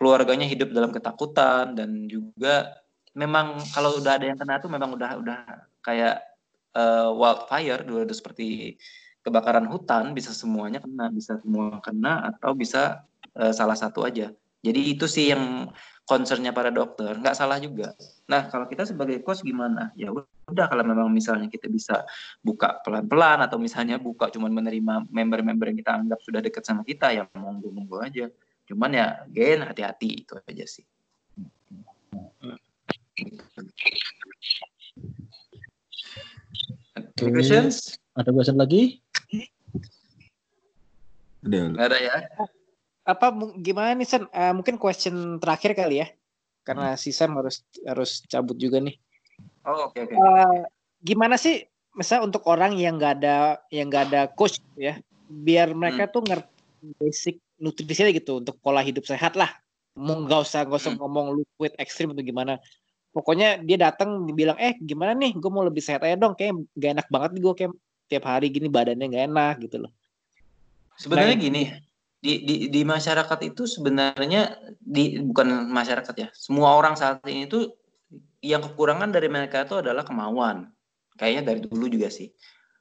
keluarganya 0.00 0.48
hidup 0.48 0.72
dalam 0.72 0.88
ketakutan 0.96 1.76
dan 1.76 2.08
juga 2.08 2.80
memang 3.12 3.60
kalau 3.76 4.00
udah 4.00 4.16
ada 4.16 4.24
yang 4.32 4.40
kena 4.40 4.56
itu 4.56 4.68
memang 4.72 4.96
udah 4.96 5.10
udah 5.20 5.40
kayak 5.84 6.24
uh, 6.72 7.12
wildfire 7.12 7.84
dulu 7.84 8.08
seperti 8.16 8.80
kebakaran 9.20 9.68
hutan 9.68 10.16
bisa 10.16 10.32
semuanya 10.32 10.80
kena, 10.80 11.12
bisa 11.12 11.36
semua 11.36 11.84
kena 11.84 12.32
atau 12.32 12.56
bisa 12.56 13.04
uh, 13.36 13.52
salah 13.52 13.76
satu 13.76 14.08
aja. 14.08 14.32
Jadi 14.64 14.96
itu 14.96 15.04
sih 15.04 15.28
yang 15.28 15.68
concernnya 16.08 16.56
para 16.56 16.72
dokter, 16.72 17.12
nggak 17.20 17.36
salah 17.36 17.60
juga. 17.60 17.92
Nah 18.32 18.48
kalau 18.48 18.64
kita 18.64 18.88
sebagai 18.88 19.20
coach 19.20 19.44
gimana? 19.44 19.92
Ya 19.92 20.08
udah 20.12 20.66
kalau 20.68 20.84
memang 20.84 21.12
misalnya 21.12 21.52
kita 21.52 21.68
bisa 21.68 22.04
buka 22.40 22.80
pelan-pelan 22.80 23.44
atau 23.44 23.60
misalnya 23.60 24.00
buka 24.00 24.32
cuman 24.32 24.52
menerima 24.52 25.08
member-member 25.12 25.68
yang 25.68 25.78
kita 25.80 25.92
anggap 25.92 26.20
sudah 26.24 26.40
dekat 26.40 26.64
sama 26.64 26.80
kita, 26.80 27.12
ya 27.12 27.28
monggo-monggo 27.36 28.00
aja. 28.00 28.32
Cuman 28.64 28.96
ya 28.96 29.20
gen 29.28 29.60
hati-hati 29.68 30.24
itu 30.24 30.32
aja 30.48 30.64
sih. 30.64 30.84
Any 37.20 37.32
questions? 37.32 38.00
Ada 38.16 38.32
question 38.32 38.56
lagi? 38.56 39.00
Ada. 41.44 41.60
Ada 41.76 41.96
ya. 42.00 42.16
Apa 43.04 43.32
gimana 43.60 43.92
nih 43.92 44.08
Sen? 44.08 44.24
Uh, 44.32 44.52
mungkin 44.56 44.80
question 44.80 45.36
terakhir 45.36 45.76
kali 45.76 46.00
ya. 46.04 46.08
Karena 46.64 46.96
hmm. 46.96 47.00
si 47.00 47.12
Sam 47.12 47.36
harus 47.36 47.60
harus 47.84 48.24
cabut 48.26 48.56
juga 48.56 48.80
nih. 48.80 48.96
Oh, 49.68 49.92
oke 49.92 50.00
okay, 50.00 50.00
oke. 50.08 50.16
Okay. 50.16 50.18
Uh, 50.18 50.60
gimana 51.04 51.36
sih 51.36 51.68
misal 51.92 52.24
untuk 52.24 52.42
orang 52.48 52.74
yang 52.80 52.96
nggak 52.96 53.20
ada 53.20 53.60
yang 53.68 53.92
nggak 53.92 54.04
ada 54.10 54.22
coach 54.32 54.58
ya, 54.80 54.96
biar 55.28 55.76
mereka 55.76 56.08
hmm. 56.08 56.12
tuh 56.16 56.22
ngerti 56.24 56.52
basic 56.96 57.36
nutrisi 57.60 58.12
gitu 58.16 58.40
untuk 58.40 58.56
pola 58.64 58.80
hidup 58.80 59.04
sehat 59.04 59.36
lah. 59.36 59.52
Mau 59.94 60.24
nggak 60.24 60.40
usah 60.42 60.64
nggak 60.64 60.80
usah 60.80 60.92
hmm. 60.96 61.00
ngomong 61.04 61.26
liquid 61.38 61.72
ekstrim 61.76 62.16
atau 62.16 62.24
gimana. 62.24 62.56
Pokoknya 63.14 63.62
dia 63.62 63.78
datang 63.78 64.26
dibilang 64.26 64.58
eh 64.58 64.74
gimana 64.82 65.14
nih, 65.14 65.38
gue 65.38 65.46
mau 65.46 65.62
lebih 65.62 65.78
sehat 65.78 66.02
aja 66.02 66.18
dong. 66.18 66.34
Kayak 66.34 66.66
gak 66.74 66.90
enak 66.98 67.06
banget 67.06 67.30
nih 67.38 67.42
gue 67.46 67.54
kayak 67.54 67.72
tiap 68.10 68.24
hari 68.26 68.50
gini 68.50 68.66
badannya 68.66 69.06
gak 69.06 69.24
enak 69.30 69.54
gitu 69.62 69.76
loh. 69.86 69.92
Sebenarnya 70.98 71.38
gini, 71.38 71.62
di, 72.24 72.40
di 72.40 72.56
di 72.72 72.80
masyarakat 72.88 73.38
itu 73.44 73.68
sebenarnya 73.68 74.56
di 74.80 75.20
bukan 75.20 75.68
masyarakat 75.68 76.14
ya. 76.16 76.28
Semua 76.32 76.72
orang 76.80 76.96
saat 76.96 77.20
ini 77.28 77.44
itu 77.44 77.68
yang 78.40 78.64
kekurangan 78.64 79.12
dari 79.12 79.28
mereka 79.28 79.68
itu 79.68 79.84
adalah 79.84 80.08
kemauan. 80.08 80.72
Kayaknya 81.20 81.42
dari 81.52 81.60
dulu 81.68 81.84
juga 81.92 82.08
sih. 82.08 82.32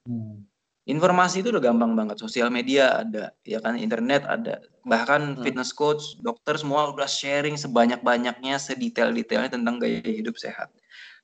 Hmm. 0.08 0.48
Informasi 0.88 1.44
itu 1.44 1.52
udah 1.52 1.64
gampang 1.64 1.96
banget. 1.96 2.20
Sosial 2.20 2.52
media 2.52 3.04
ada, 3.04 3.32
ya 3.44 3.60
kan, 3.60 3.80
internet 3.80 4.24
ada. 4.28 4.64
Bahkan 4.88 5.40
hmm. 5.40 5.44
fitness 5.44 5.72
coach, 5.76 6.16
dokter 6.24 6.56
semua 6.60 6.92
udah 6.92 7.08
sharing 7.08 7.56
sebanyak-banyaknya, 7.56 8.60
sedetail-detailnya 8.60 9.60
tentang 9.60 9.80
gaya 9.80 10.04
hidup 10.04 10.36
sehat. 10.40 10.72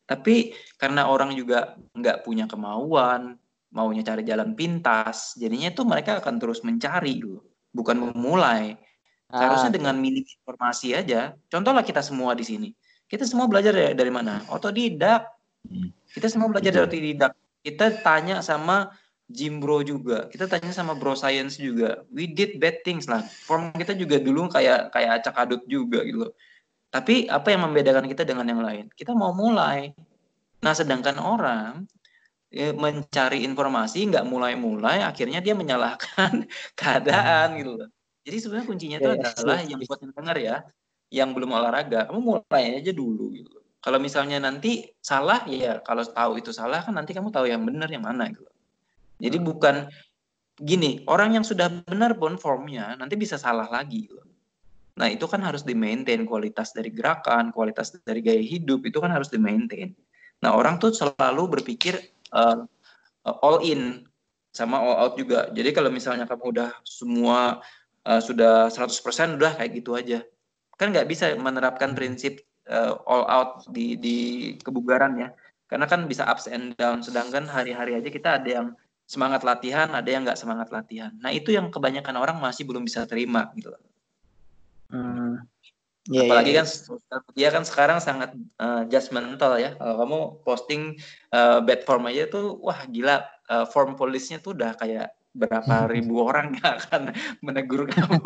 Tapi 0.07 0.55
karena 0.79 1.07
orang 1.11 1.35
juga 1.35 1.75
nggak 1.91 2.23
punya 2.23 2.47
kemauan, 2.47 3.35
maunya 3.75 4.01
cari 4.01 4.23
jalan 4.25 4.55
pintas, 4.55 5.37
jadinya 5.37 5.69
itu 5.69 5.85
mereka 5.85 6.17
akan 6.17 6.41
terus 6.41 6.65
mencari 6.65 7.21
dulu, 7.21 7.43
bukan 7.73 8.11
memulai. 8.11 8.77
Seharusnya 9.29 9.69
ah. 9.69 9.75
dengan 9.75 9.95
minim 10.01 10.25
informasi 10.25 10.97
aja. 10.97 11.37
Contohlah 11.53 11.85
kita 11.85 12.01
semua 12.01 12.33
di 12.33 12.41
sini. 12.41 12.69
Kita 13.05 13.25
semua 13.25 13.45
belajar 13.45 13.73
dari, 13.73 13.93
dari 13.93 14.09
mana? 14.09 14.41
Otodidak. 14.49 15.29
Hmm. 15.65 15.93
Kita 16.09 16.29
semua 16.29 16.49
belajar 16.49 16.73
dari 16.73 16.85
otodidak. 16.85 17.31
Kita 17.61 18.01
tanya 18.01 18.41
sama 18.41 18.89
Jim 19.29 19.61
Bro 19.61 19.85
juga. 19.85 20.25
Kita 20.33 20.49
tanya 20.49 20.73
sama 20.73 20.97
Bro 20.97 21.13
Science 21.13 21.61
juga. 21.61 22.01
We 22.09 22.25
did 22.25 22.57
bad 22.57 22.81
things 22.81 23.05
lah. 23.05 23.21
Form 23.21 23.69
kita 23.77 23.93
juga 23.93 24.17
dulu 24.17 24.49
kayak 24.49 24.89
kayak 24.89 25.21
acak 25.21 25.35
adut 25.45 25.61
juga 25.69 26.01
gitu 26.01 26.25
loh. 26.25 26.33
Tapi 26.89 27.29
apa 27.29 27.53
yang 27.53 27.69
membedakan 27.69 28.09
kita 28.09 28.25
dengan 28.25 28.49
yang 28.49 28.65
lain? 28.65 28.89
Kita 28.97 29.13
mau 29.13 29.29
mulai. 29.29 29.93
Nah, 30.65 30.73
sedangkan 30.73 31.21
orang 31.21 31.85
ya, 31.85 31.98
mencari 32.51 33.45
informasi 33.45 34.09
nggak 34.09 34.25
mulai-mulai, 34.25 35.05
akhirnya 35.05 35.37
dia 35.37 35.53
menyalahkan 35.53 36.49
keadaan 36.79 37.61
gitu 37.61 37.71
loh. 37.77 37.89
Jadi 38.25 38.37
sebenarnya 38.41 38.67
kuncinya 38.67 38.97
itu 38.97 39.09
yeah, 39.09 39.29
adalah 39.33 39.59
yeah. 39.61 39.69
yang 39.69 39.79
buat 39.85 39.99
yang 40.01 40.13
dengar 40.13 40.37
ya, 40.37 40.55
yang 41.09 41.29
belum 41.33 41.49
olahraga, 41.53 42.09
kamu 42.09 42.19
mulai 42.21 42.81
aja 42.81 42.91
dulu 42.93 43.33
gitu. 43.33 43.57
Kalau 43.79 43.95
misalnya 43.95 44.43
nanti 44.43 44.91
salah 44.99 45.47
ya 45.47 45.79
kalau 45.79 46.03
tahu 46.03 46.43
itu 46.43 46.51
salah 46.51 46.83
kan 46.83 46.99
nanti 46.99 47.15
kamu 47.15 47.31
tahu 47.31 47.47
yang 47.47 47.63
benar 47.63 47.87
yang 47.87 48.03
mana 48.03 48.27
gitu. 48.27 48.43
Jadi 49.23 49.37
bukan 49.39 49.87
gini, 50.59 51.07
orang 51.07 51.39
yang 51.39 51.45
sudah 51.47 51.71
benar 51.87 52.19
pun 52.19 52.35
formnya 52.35 52.99
nanti 52.99 53.15
bisa 53.15 53.39
salah 53.39 53.71
lagi. 53.71 54.11
Nah 54.99 55.07
itu 55.07 55.23
kan 55.31 55.39
harus 55.39 55.63
di-maintain 55.63 56.27
kualitas 56.27 56.75
dari 56.75 56.91
gerakan, 56.91 57.55
kualitas 57.55 57.95
dari 58.03 58.19
gaya 58.19 58.43
hidup 58.43 58.83
itu 58.83 58.99
kan 58.99 59.15
harus 59.15 59.31
di-maintain. 59.31 59.95
Nah 60.43 60.51
orang 60.55 60.75
tuh 60.75 60.91
selalu 60.91 61.59
berpikir 61.59 62.18
uh, 62.33 62.65
all 63.43 63.61
in 63.61 64.05
sama 64.49 64.81
all 64.81 64.97
out 64.97 65.13
juga. 65.15 65.47
Jadi 65.53 65.69
kalau 65.71 65.93
misalnya 65.93 66.25
kamu 66.25 66.45
udah 66.57 66.69
semua 66.83 67.61
uh, 68.09 68.21
sudah 68.21 68.67
100% 68.73 69.37
udah 69.37 69.51
kayak 69.55 69.71
gitu 69.77 69.93
aja. 69.95 70.25
Kan 70.79 70.95
nggak 70.95 71.07
bisa 71.07 71.31
menerapkan 71.37 71.93
prinsip 71.93 72.41
uh, 72.67 72.97
all 73.05 73.25
out 73.29 73.51
di 73.69 73.95
di 73.99 74.17
kebugaran 74.59 75.19
ya. 75.21 75.29
Karena 75.69 75.85
kan 75.85 76.09
bisa 76.09 76.25
ups 76.25 76.49
and 76.49 76.73
down. 76.81 77.05
Sedangkan 77.05 77.45
hari-hari 77.45 77.93
aja 77.93 78.09
kita 78.09 78.41
ada 78.41 78.49
yang 78.49 78.67
semangat 79.09 79.41
latihan, 79.45 79.89
ada 79.93 80.09
yang 80.09 80.25
nggak 80.25 80.37
semangat 80.37 80.69
latihan. 80.73 81.13
Nah 81.21 81.29
itu 81.33 81.53
yang 81.53 81.69
kebanyakan 81.69 82.17
orang 82.17 82.37
masih 82.41 82.65
belum 82.65 82.85
bisa 82.85 83.05
terima 83.05 83.49
gitu. 83.57 83.73
Hmm. 84.89 85.45
Yeah, 86.07 86.31
Apalagi 86.31 86.55
yeah, 86.55 86.63
kan 86.63 86.67
dia 87.35 87.49
kan 87.51 87.63
sekarang 87.67 87.99
sangat 87.99 88.31
uh, 88.55 88.87
judgmental 88.87 89.59
ya. 89.59 89.75
Kalau 89.75 89.95
kamu 89.99 90.19
posting 90.47 90.81
uh, 91.35 91.59
bad 91.59 91.83
form 91.83 92.07
aja 92.07 92.31
tuh, 92.31 92.55
wah 92.63 92.87
gila 92.87 93.27
uh, 93.51 93.67
form 93.67 93.99
polisnya 93.99 94.39
tuh 94.39 94.55
udah 94.55 94.79
kayak 94.79 95.11
berapa 95.35 95.75
ribu 95.93 96.23
orang 96.23 96.53
yang 96.57 96.79
akan 96.79 97.01
menegur 97.43 97.85
kamu. 97.91 98.23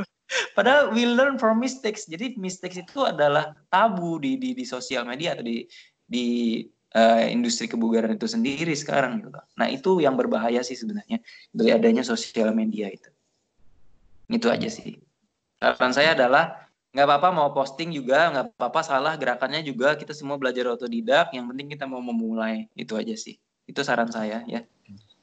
Padahal 0.56 0.94
we 0.94 1.04
learn 1.04 1.36
from 1.42 1.58
mistakes. 1.58 2.06
Jadi 2.06 2.38
mistakes 2.38 2.78
itu 2.78 3.02
adalah 3.02 3.52
tabu 3.66 4.22
di 4.22 4.38
di, 4.38 4.54
di 4.54 4.64
sosial 4.64 5.02
media 5.02 5.34
atau 5.34 5.44
di 5.44 5.66
di 6.08 6.26
uh, 6.96 7.26
industri 7.28 7.68
kebugaran 7.68 8.14
itu 8.14 8.30
sendiri 8.30 8.72
sekarang 8.72 9.20
gitu. 9.20 9.28
Nah 9.58 9.66
itu 9.68 10.00
yang 10.00 10.14
berbahaya 10.16 10.64
sih 10.64 10.78
sebenarnya 10.78 11.20
dari 11.52 11.74
adanya 11.74 12.06
sosial 12.06 12.54
media 12.54 12.88
itu. 12.88 13.10
Itu 14.30 14.48
aja 14.48 14.68
sih. 14.70 14.96
Saran 15.58 15.90
saya 15.90 16.14
adalah 16.14 16.67
nggak 16.88 17.06
apa-apa 17.06 17.28
mau 17.30 17.48
posting 17.52 17.92
juga 17.92 18.32
nggak 18.32 18.44
apa-apa 18.56 18.80
salah 18.80 19.14
gerakannya 19.20 19.60
juga 19.60 19.92
kita 19.94 20.16
semua 20.16 20.40
belajar 20.40 20.72
otodidak 20.72 21.30
yang 21.36 21.44
penting 21.52 21.76
kita 21.76 21.84
mau 21.84 22.00
memulai 22.00 22.68
itu 22.72 22.96
aja 22.96 23.12
sih. 23.14 23.36
Itu 23.68 23.84
saran 23.84 24.08
saya 24.08 24.40
ya. 24.48 24.64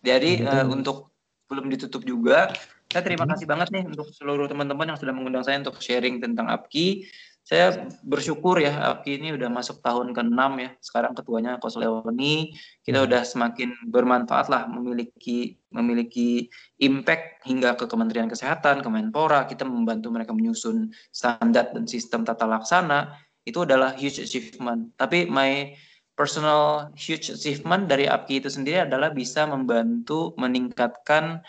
Jadi 0.05 0.45
uh, 0.45 0.69
untuk 0.69 1.09
belum 1.49 1.69
ditutup 1.73 2.05
juga 2.05 2.53
saya 2.89 3.01
terima 3.01 3.25
kasih 3.25 3.49
banget 3.49 3.73
nih 3.73 3.83
untuk 3.89 4.13
seluruh 4.13 4.45
teman-teman 4.45 4.93
yang 4.93 4.99
sudah 5.01 5.13
mengundang 5.13 5.41
saya 5.41 5.57
untuk 5.59 5.81
sharing 5.81 6.21
tentang 6.21 6.45
APKI 6.47 7.05
saya 7.45 7.85
bersyukur 8.01 8.57
ya 8.57 8.73
APKI 8.97 9.21
ini 9.21 9.29
udah 9.37 9.53
masuk 9.53 9.77
tahun 9.85 10.17
ke-6 10.17 10.41
ya. 10.57 10.69
Sekarang 10.81 11.13
ketuanya 11.13 11.61
Kos 11.61 11.77
Leoni. 11.77 12.57
Kita 12.81 13.05
hmm. 13.05 13.05
udah 13.05 13.21
semakin 13.21 13.69
bermanfaat 13.85 14.49
lah 14.49 14.65
memiliki 14.65 15.53
memiliki 15.69 16.49
impact 16.81 17.45
hingga 17.45 17.77
ke 17.77 17.85
Kementerian 17.85 18.25
Kesehatan, 18.25 18.81
Kemenpora. 18.81 19.45
Kita 19.45 19.61
membantu 19.61 20.09
mereka 20.09 20.33
menyusun 20.33 20.89
standar 21.13 21.69
dan 21.69 21.85
sistem 21.85 22.25
tata 22.25 22.49
laksana. 22.49 23.13
Itu 23.45 23.61
adalah 23.61 23.93
huge 23.93 24.25
achievement. 24.25 24.97
Tapi 24.97 25.29
my 25.29 25.77
personal 26.17 26.89
huge 26.97 27.29
achievement 27.29 27.85
dari 27.85 28.09
APKI 28.09 28.41
itu 28.41 28.49
sendiri 28.49 28.89
adalah 28.89 29.13
bisa 29.13 29.45
membantu 29.45 30.33
meningkatkan 30.41 31.45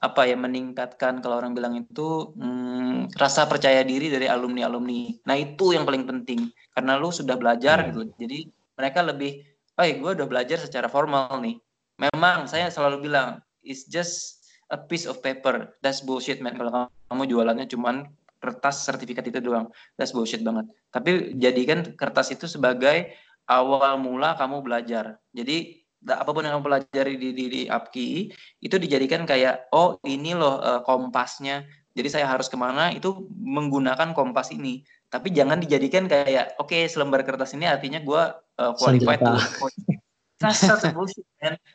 apa 0.00 0.24
ya 0.24 0.32
meningkatkan 0.32 1.20
kalau 1.20 1.36
orang 1.36 1.52
bilang 1.52 1.76
itu 1.76 2.32
hmm, 2.32 3.12
rasa 3.20 3.44
percaya 3.44 3.84
diri 3.84 4.08
dari 4.08 4.24
alumni 4.24 4.64
alumni. 4.64 5.12
Nah 5.28 5.36
itu 5.36 5.76
yang 5.76 5.84
paling 5.84 6.08
penting 6.08 6.48
karena 6.72 6.96
lu 6.96 7.12
sudah 7.12 7.36
belajar 7.36 7.84
hmm. 7.84 7.86
gitu. 7.92 8.00
Jadi 8.16 8.38
mereka 8.80 9.04
lebih, 9.04 9.44
oh 9.76 9.84
ya 9.84 9.94
gue 10.00 10.10
udah 10.16 10.26
belajar 10.26 10.56
secara 10.56 10.88
formal 10.88 11.28
nih. 11.44 11.60
Memang 12.00 12.48
saya 12.48 12.72
selalu 12.72 13.12
bilang 13.12 13.44
it's 13.60 13.84
just 13.84 14.40
a 14.72 14.80
piece 14.80 15.04
of 15.04 15.20
paper. 15.20 15.76
That's 15.84 16.00
bullshit 16.00 16.40
man. 16.40 16.56
Kalau 16.56 16.88
kamu 17.12 17.28
jualannya 17.28 17.68
cuman 17.68 18.08
kertas 18.40 18.88
sertifikat 18.88 19.28
itu 19.28 19.36
doang, 19.44 19.68
that's 20.00 20.16
bullshit 20.16 20.40
banget. 20.40 20.64
Tapi 20.88 21.36
jadikan 21.36 21.92
kertas 21.92 22.32
itu 22.32 22.48
sebagai 22.48 23.12
awal 23.44 24.00
mula 24.00 24.32
kamu 24.40 24.64
belajar. 24.64 25.20
Jadi 25.36 25.79
apa 26.08 26.30
pun 26.32 26.40
yang 26.40 26.56
kamu 26.58 26.64
pelajari 26.64 27.14
di, 27.20 27.28
di, 27.36 27.44
di 27.52 27.62
APKI 27.68 28.32
itu 28.64 28.76
dijadikan 28.80 29.28
kayak 29.28 29.68
oh 29.76 30.00
ini 30.08 30.32
loh 30.32 30.56
uh, 30.60 30.80
kompasnya. 30.80 31.68
Jadi 31.90 32.08
saya 32.08 32.26
harus 32.30 32.46
ke 32.46 32.56
mana 32.56 32.94
itu 32.94 33.28
menggunakan 33.36 34.16
kompas 34.16 34.54
ini. 34.54 34.86
Tapi 35.10 35.34
jangan 35.34 35.58
dijadikan 35.58 36.06
kayak 36.06 36.56
oke 36.56 36.70
okay, 36.70 36.86
selembar 36.86 37.26
kertas 37.26 37.52
ini 37.52 37.66
artinya 37.66 37.98
gue 38.00 38.22
uh, 38.62 38.72
qualified 38.78 39.20
to 39.20 39.34
stop 40.56 40.80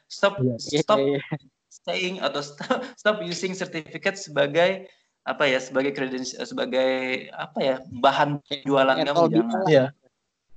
stop 0.10 0.34
yeah, 0.42 0.58
yeah, 0.58 0.82
stop 0.82 0.98
yeah, 0.98 1.22
yeah. 1.22 1.22
saying 1.70 2.16
atau 2.24 2.42
stop, 2.42 2.82
stop 3.02 3.18
using 3.22 3.54
certificate 3.54 4.18
sebagai 4.18 4.90
apa 5.26 5.44
ya 5.50 5.58
sebagai 5.58 5.94
credential 5.94 6.46
sebagai 6.46 7.28
apa 7.34 7.60
ya 7.62 7.76
bahan 7.90 8.42
jualan 8.66 9.06
kamu 9.06 9.26
jangan. 9.30 9.62
Ya 9.70 9.86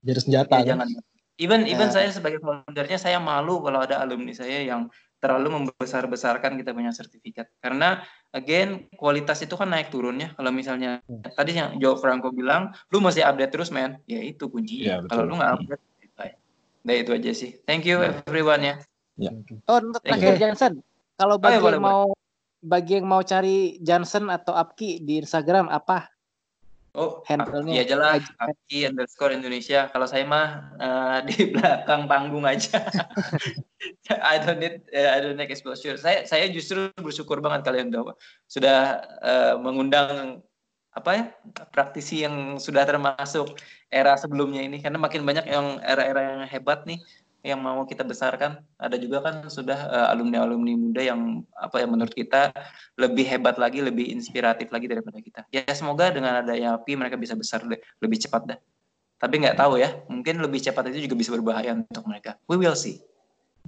jadi 0.03 0.21
senjata 0.23 0.55
ya, 0.55 0.59
kan? 0.63 0.69
jangan 0.71 0.89
Even 1.39 1.71
even 1.71 1.87
uh, 1.87 1.95
saya 1.95 2.11
sebagai 2.11 2.43
foundernya 2.43 2.99
saya 2.99 3.23
malu 3.23 3.63
kalau 3.63 3.87
ada 3.87 4.03
alumni 4.03 4.35
saya 4.35 4.67
yang 4.67 4.91
terlalu 5.23 5.55
membesar-besarkan 5.55 6.59
kita 6.59 6.75
punya 6.75 6.91
sertifikat. 6.91 7.47
Karena 7.63 8.03
again 8.35 8.91
kualitas 8.99 9.39
itu 9.43 9.55
kan 9.55 9.71
naik 9.71 9.91
turunnya. 9.95 10.35
Kalau 10.35 10.51
misalnya 10.51 10.99
hmm. 11.07 11.35
tadi 11.39 11.55
yang 11.55 11.79
Joe 11.79 11.95
Franco 11.99 12.35
bilang, 12.35 12.75
lu 12.91 12.99
masih 12.99 13.23
update 13.23 13.55
terus 13.55 13.71
men. 13.71 14.03
Ya 14.11 14.19
itu 14.19 14.51
kuncinya. 14.51 14.99
Ya, 14.99 15.07
kalau 15.07 15.31
lu 15.31 15.39
nggak 15.39 15.53
update, 15.63 15.83
hmm. 15.83 16.35
nah 16.83 16.95
itu 16.95 17.11
aja 17.15 17.31
sih. 17.31 17.51
Thank 17.67 17.87
you 17.87 18.03
ya. 18.03 18.19
everyone 18.27 18.63
ya. 18.67 18.75
ya. 19.15 19.31
Oh 19.71 19.79
untuk 19.79 20.03
terakhir 20.03 20.43
Johnson, 20.43 20.83
kalau 21.15 21.39
bagi 21.39 21.59
oh, 21.59 21.59
ya, 21.59 21.63
boleh, 21.63 21.79
yang 21.79 21.87
mau 21.87 22.03
boleh. 22.11 22.67
bagi 22.67 22.93
yang 22.99 23.07
mau 23.07 23.23
cari 23.23 23.57
Johnson 23.79 24.31
atau 24.31 24.55
Apki 24.59 25.07
di 25.07 25.23
Instagram 25.23 25.71
apa? 25.71 26.18
Oh, 26.99 27.23
handle-nya. 27.31 27.79
Iya 27.79 27.85
jelas, 27.95 28.27
Aki 28.43 28.91
underscore 28.91 29.31
Indonesia. 29.31 29.87
Kalau 29.95 30.11
saya 30.11 30.27
mah 30.27 30.75
uh, 30.83 31.19
di 31.31 31.55
belakang 31.55 32.11
panggung 32.11 32.43
aja. 32.43 32.83
I 34.11 34.43
don't 34.43 34.59
need 34.59 34.83
uh, 34.91 35.15
I 35.15 35.23
don't 35.23 35.39
need 35.39 35.47
exposure. 35.47 35.95
Saya 35.95 36.27
saya 36.27 36.51
justru 36.51 36.91
bersyukur 36.99 37.39
banget 37.39 37.63
kalian 37.63 37.95
udah 37.95 38.19
sudah 38.51 38.79
uh, 39.23 39.55
mengundang 39.63 40.43
apa 40.91 41.11
ya 41.15 41.25
praktisi 41.71 42.27
yang 42.27 42.59
sudah 42.59 42.83
termasuk 42.83 43.55
era 43.87 44.19
sebelumnya 44.19 44.67
ini 44.67 44.83
karena 44.83 44.99
makin 44.99 45.23
banyak 45.23 45.47
yang 45.47 45.79
era-era 45.87 46.21
yang 46.35 46.43
hebat 46.51 46.83
nih 46.91 46.99
yang 47.47 47.63
mau 47.63 47.87
kita 47.87 48.03
besarkan. 48.03 48.59
Ada 48.79 48.99
juga 48.99 49.23
kan 49.23 49.47
sudah 49.47 49.79
uh, 49.89 50.07
alumni-alumni 50.13 50.75
muda 50.75 51.03
yang 51.03 51.47
apa 51.55 51.83
yang 51.83 51.95
menurut 51.95 52.13
kita 52.15 52.51
lebih 52.99 53.25
hebat 53.27 53.57
lagi, 53.57 53.79
lebih 53.79 54.11
inspiratif 54.11 54.71
lagi 54.75 54.91
daripada 54.91 55.19
kita. 55.23 55.41
Ya 55.55 55.63
semoga 55.71 56.11
dengan 56.11 56.43
adanya 56.43 56.79
API 56.79 56.99
mereka 56.99 57.15
bisa 57.15 57.39
besar 57.39 57.63
lebih 57.69 58.19
cepat 58.19 58.55
dah. 58.55 58.59
Tapi 59.19 59.35
nggak 59.43 59.59
tahu 59.59 59.83
ya, 59.83 59.99
mungkin 60.07 60.39
lebih 60.39 60.63
cepat 60.63 60.95
itu 60.95 61.11
juga 61.11 61.19
bisa 61.19 61.35
berbahaya 61.35 61.75
untuk 61.75 62.07
mereka. 62.07 62.39
We 62.47 62.59
will 62.59 62.79
see. 62.79 63.03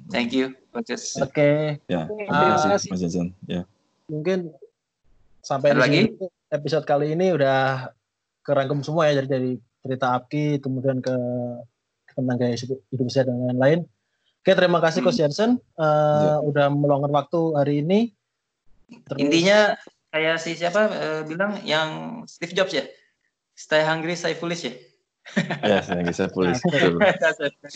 Thank 0.08 0.32
you, 0.32 0.56
Oke. 0.72 0.96
Okay. 1.28 1.58
Ya, 1.90 2.08
terima 2.08 2.72
kasih, 2.72 2.88
Mas 2.88 3.00
Jason. 3.02 3.36
Ya. 3.44 3.68
Mungkin 4.08 4.54
sampai 5.44 5.76
di 5.76 5.78
lagi 5.78 6.00
episode 6.48 6.86
kali 6.86 7.12
ini 7.12 7.34
udah 7.34 7.90
kerangkum 8.46 8.80
semua 8.80 9.10
ya 9.10 9.20
dari 9.20 9.28
dari 9.28 9.52
cerita 9.80 10.16
APKI 10.16 10.60
kemudian 10.60 10.98
ke 11.00 11.14
tentang 12.14 12.36
gaya 12.36 12.54
hidup 12.56 13.08
sehat 13.10 13.30
dan 13.30 13.38
lain-lain. 13.50 13.80
Oke, 14.40 14.56
terima 14.56 14.80
kasih 14.80 15.04
Coach 15.04 15.20
Jensen 15.20 15.60
uh, 15.76 15.84
ya. 15.84 16.34
udah 16.40 16.66
meluangkan 16.72 17.12
waktu 17.12 17.40
hari 17.60 17.74
ini. 17.84 18.16
Terus... 19.04 19.20
Intinya 19.20 19.76
kayak 20.10 20.40
si 20.40 20.56
siapa 20.56 20.88
uh, 20.88 21.22
bilang 21.28 21.60
yang 21.62 22.22
Steve 22.24 22.56
Jobs 22.56 22.72
ya, 22.72 22.88
stay 23.52 23.84
hungry, 23.84 24.16
stay 24.16 24.32
foolish 24.32 24.64
ya. 24.64 24.72
ya, 25.60 25.84
saya 25.84 26.00
stay 26.10 26.32
foolish. 26.32 26.56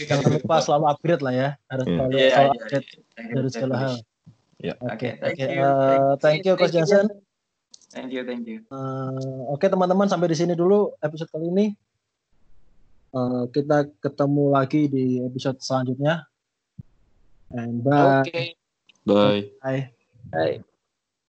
Jangan 0.09 0.41
lupa 0.41 0.65
selalu 0.65 0.85
upgrade 0.89 1.23
lah 1.23 1.35
ya, 1.37 1.49
harus 1.69 1.87
yeah. 1.87 1.97
selalu, 2.01 2.13
yeah, 2.17 2.31
selalu 2.33 2.49
yeah, 2.49 2.57
upgrade 2.57 2.87
yeah. 2.89 3.35
dari 3.37 3.49
segala 3.53 3.75
hal. 3.77 3.95
Ya. 4.65 4.75
Oke, 4.81 5.09
thank, 5.21 5.37
you. 5.37 5.61
Uh, 5.61 6.13
thank 6.25 6.41
you 6.49 6.57
Coach 6.57 6.73
Jensen. 6.73 7.13
Thank 7.93 8.11
you, 8.11 8.25
thank 8.25 8.49
you. 8.49 8.65
Uh, 8.73 9.53
Oke 9.53 9.63
okay, 9.63 9.69
teman-teman 9.69 10.09
sampai 10.09 10.33
di 10.33 10.37
sini 10.41 10.57
dulu 10.57 10.97
episode 11.05 11.29
kali 11.29 11.53
ini. 11.53 11.67
Uh, 13.15 13.47
kita 13.55 13.87
ketemu 14.03 14.45
lagi 14.51 14.91
di 14.91 15.23
episode 15.23 15.63
selanjutnya. 15.63 16.27
And 17.55 17.87
bye. 17.87 18.27
Okay. 18.27 18.59
Bye. 19.07 19.55
Bye. 19.63 19.95
Bye. 20.35 20.74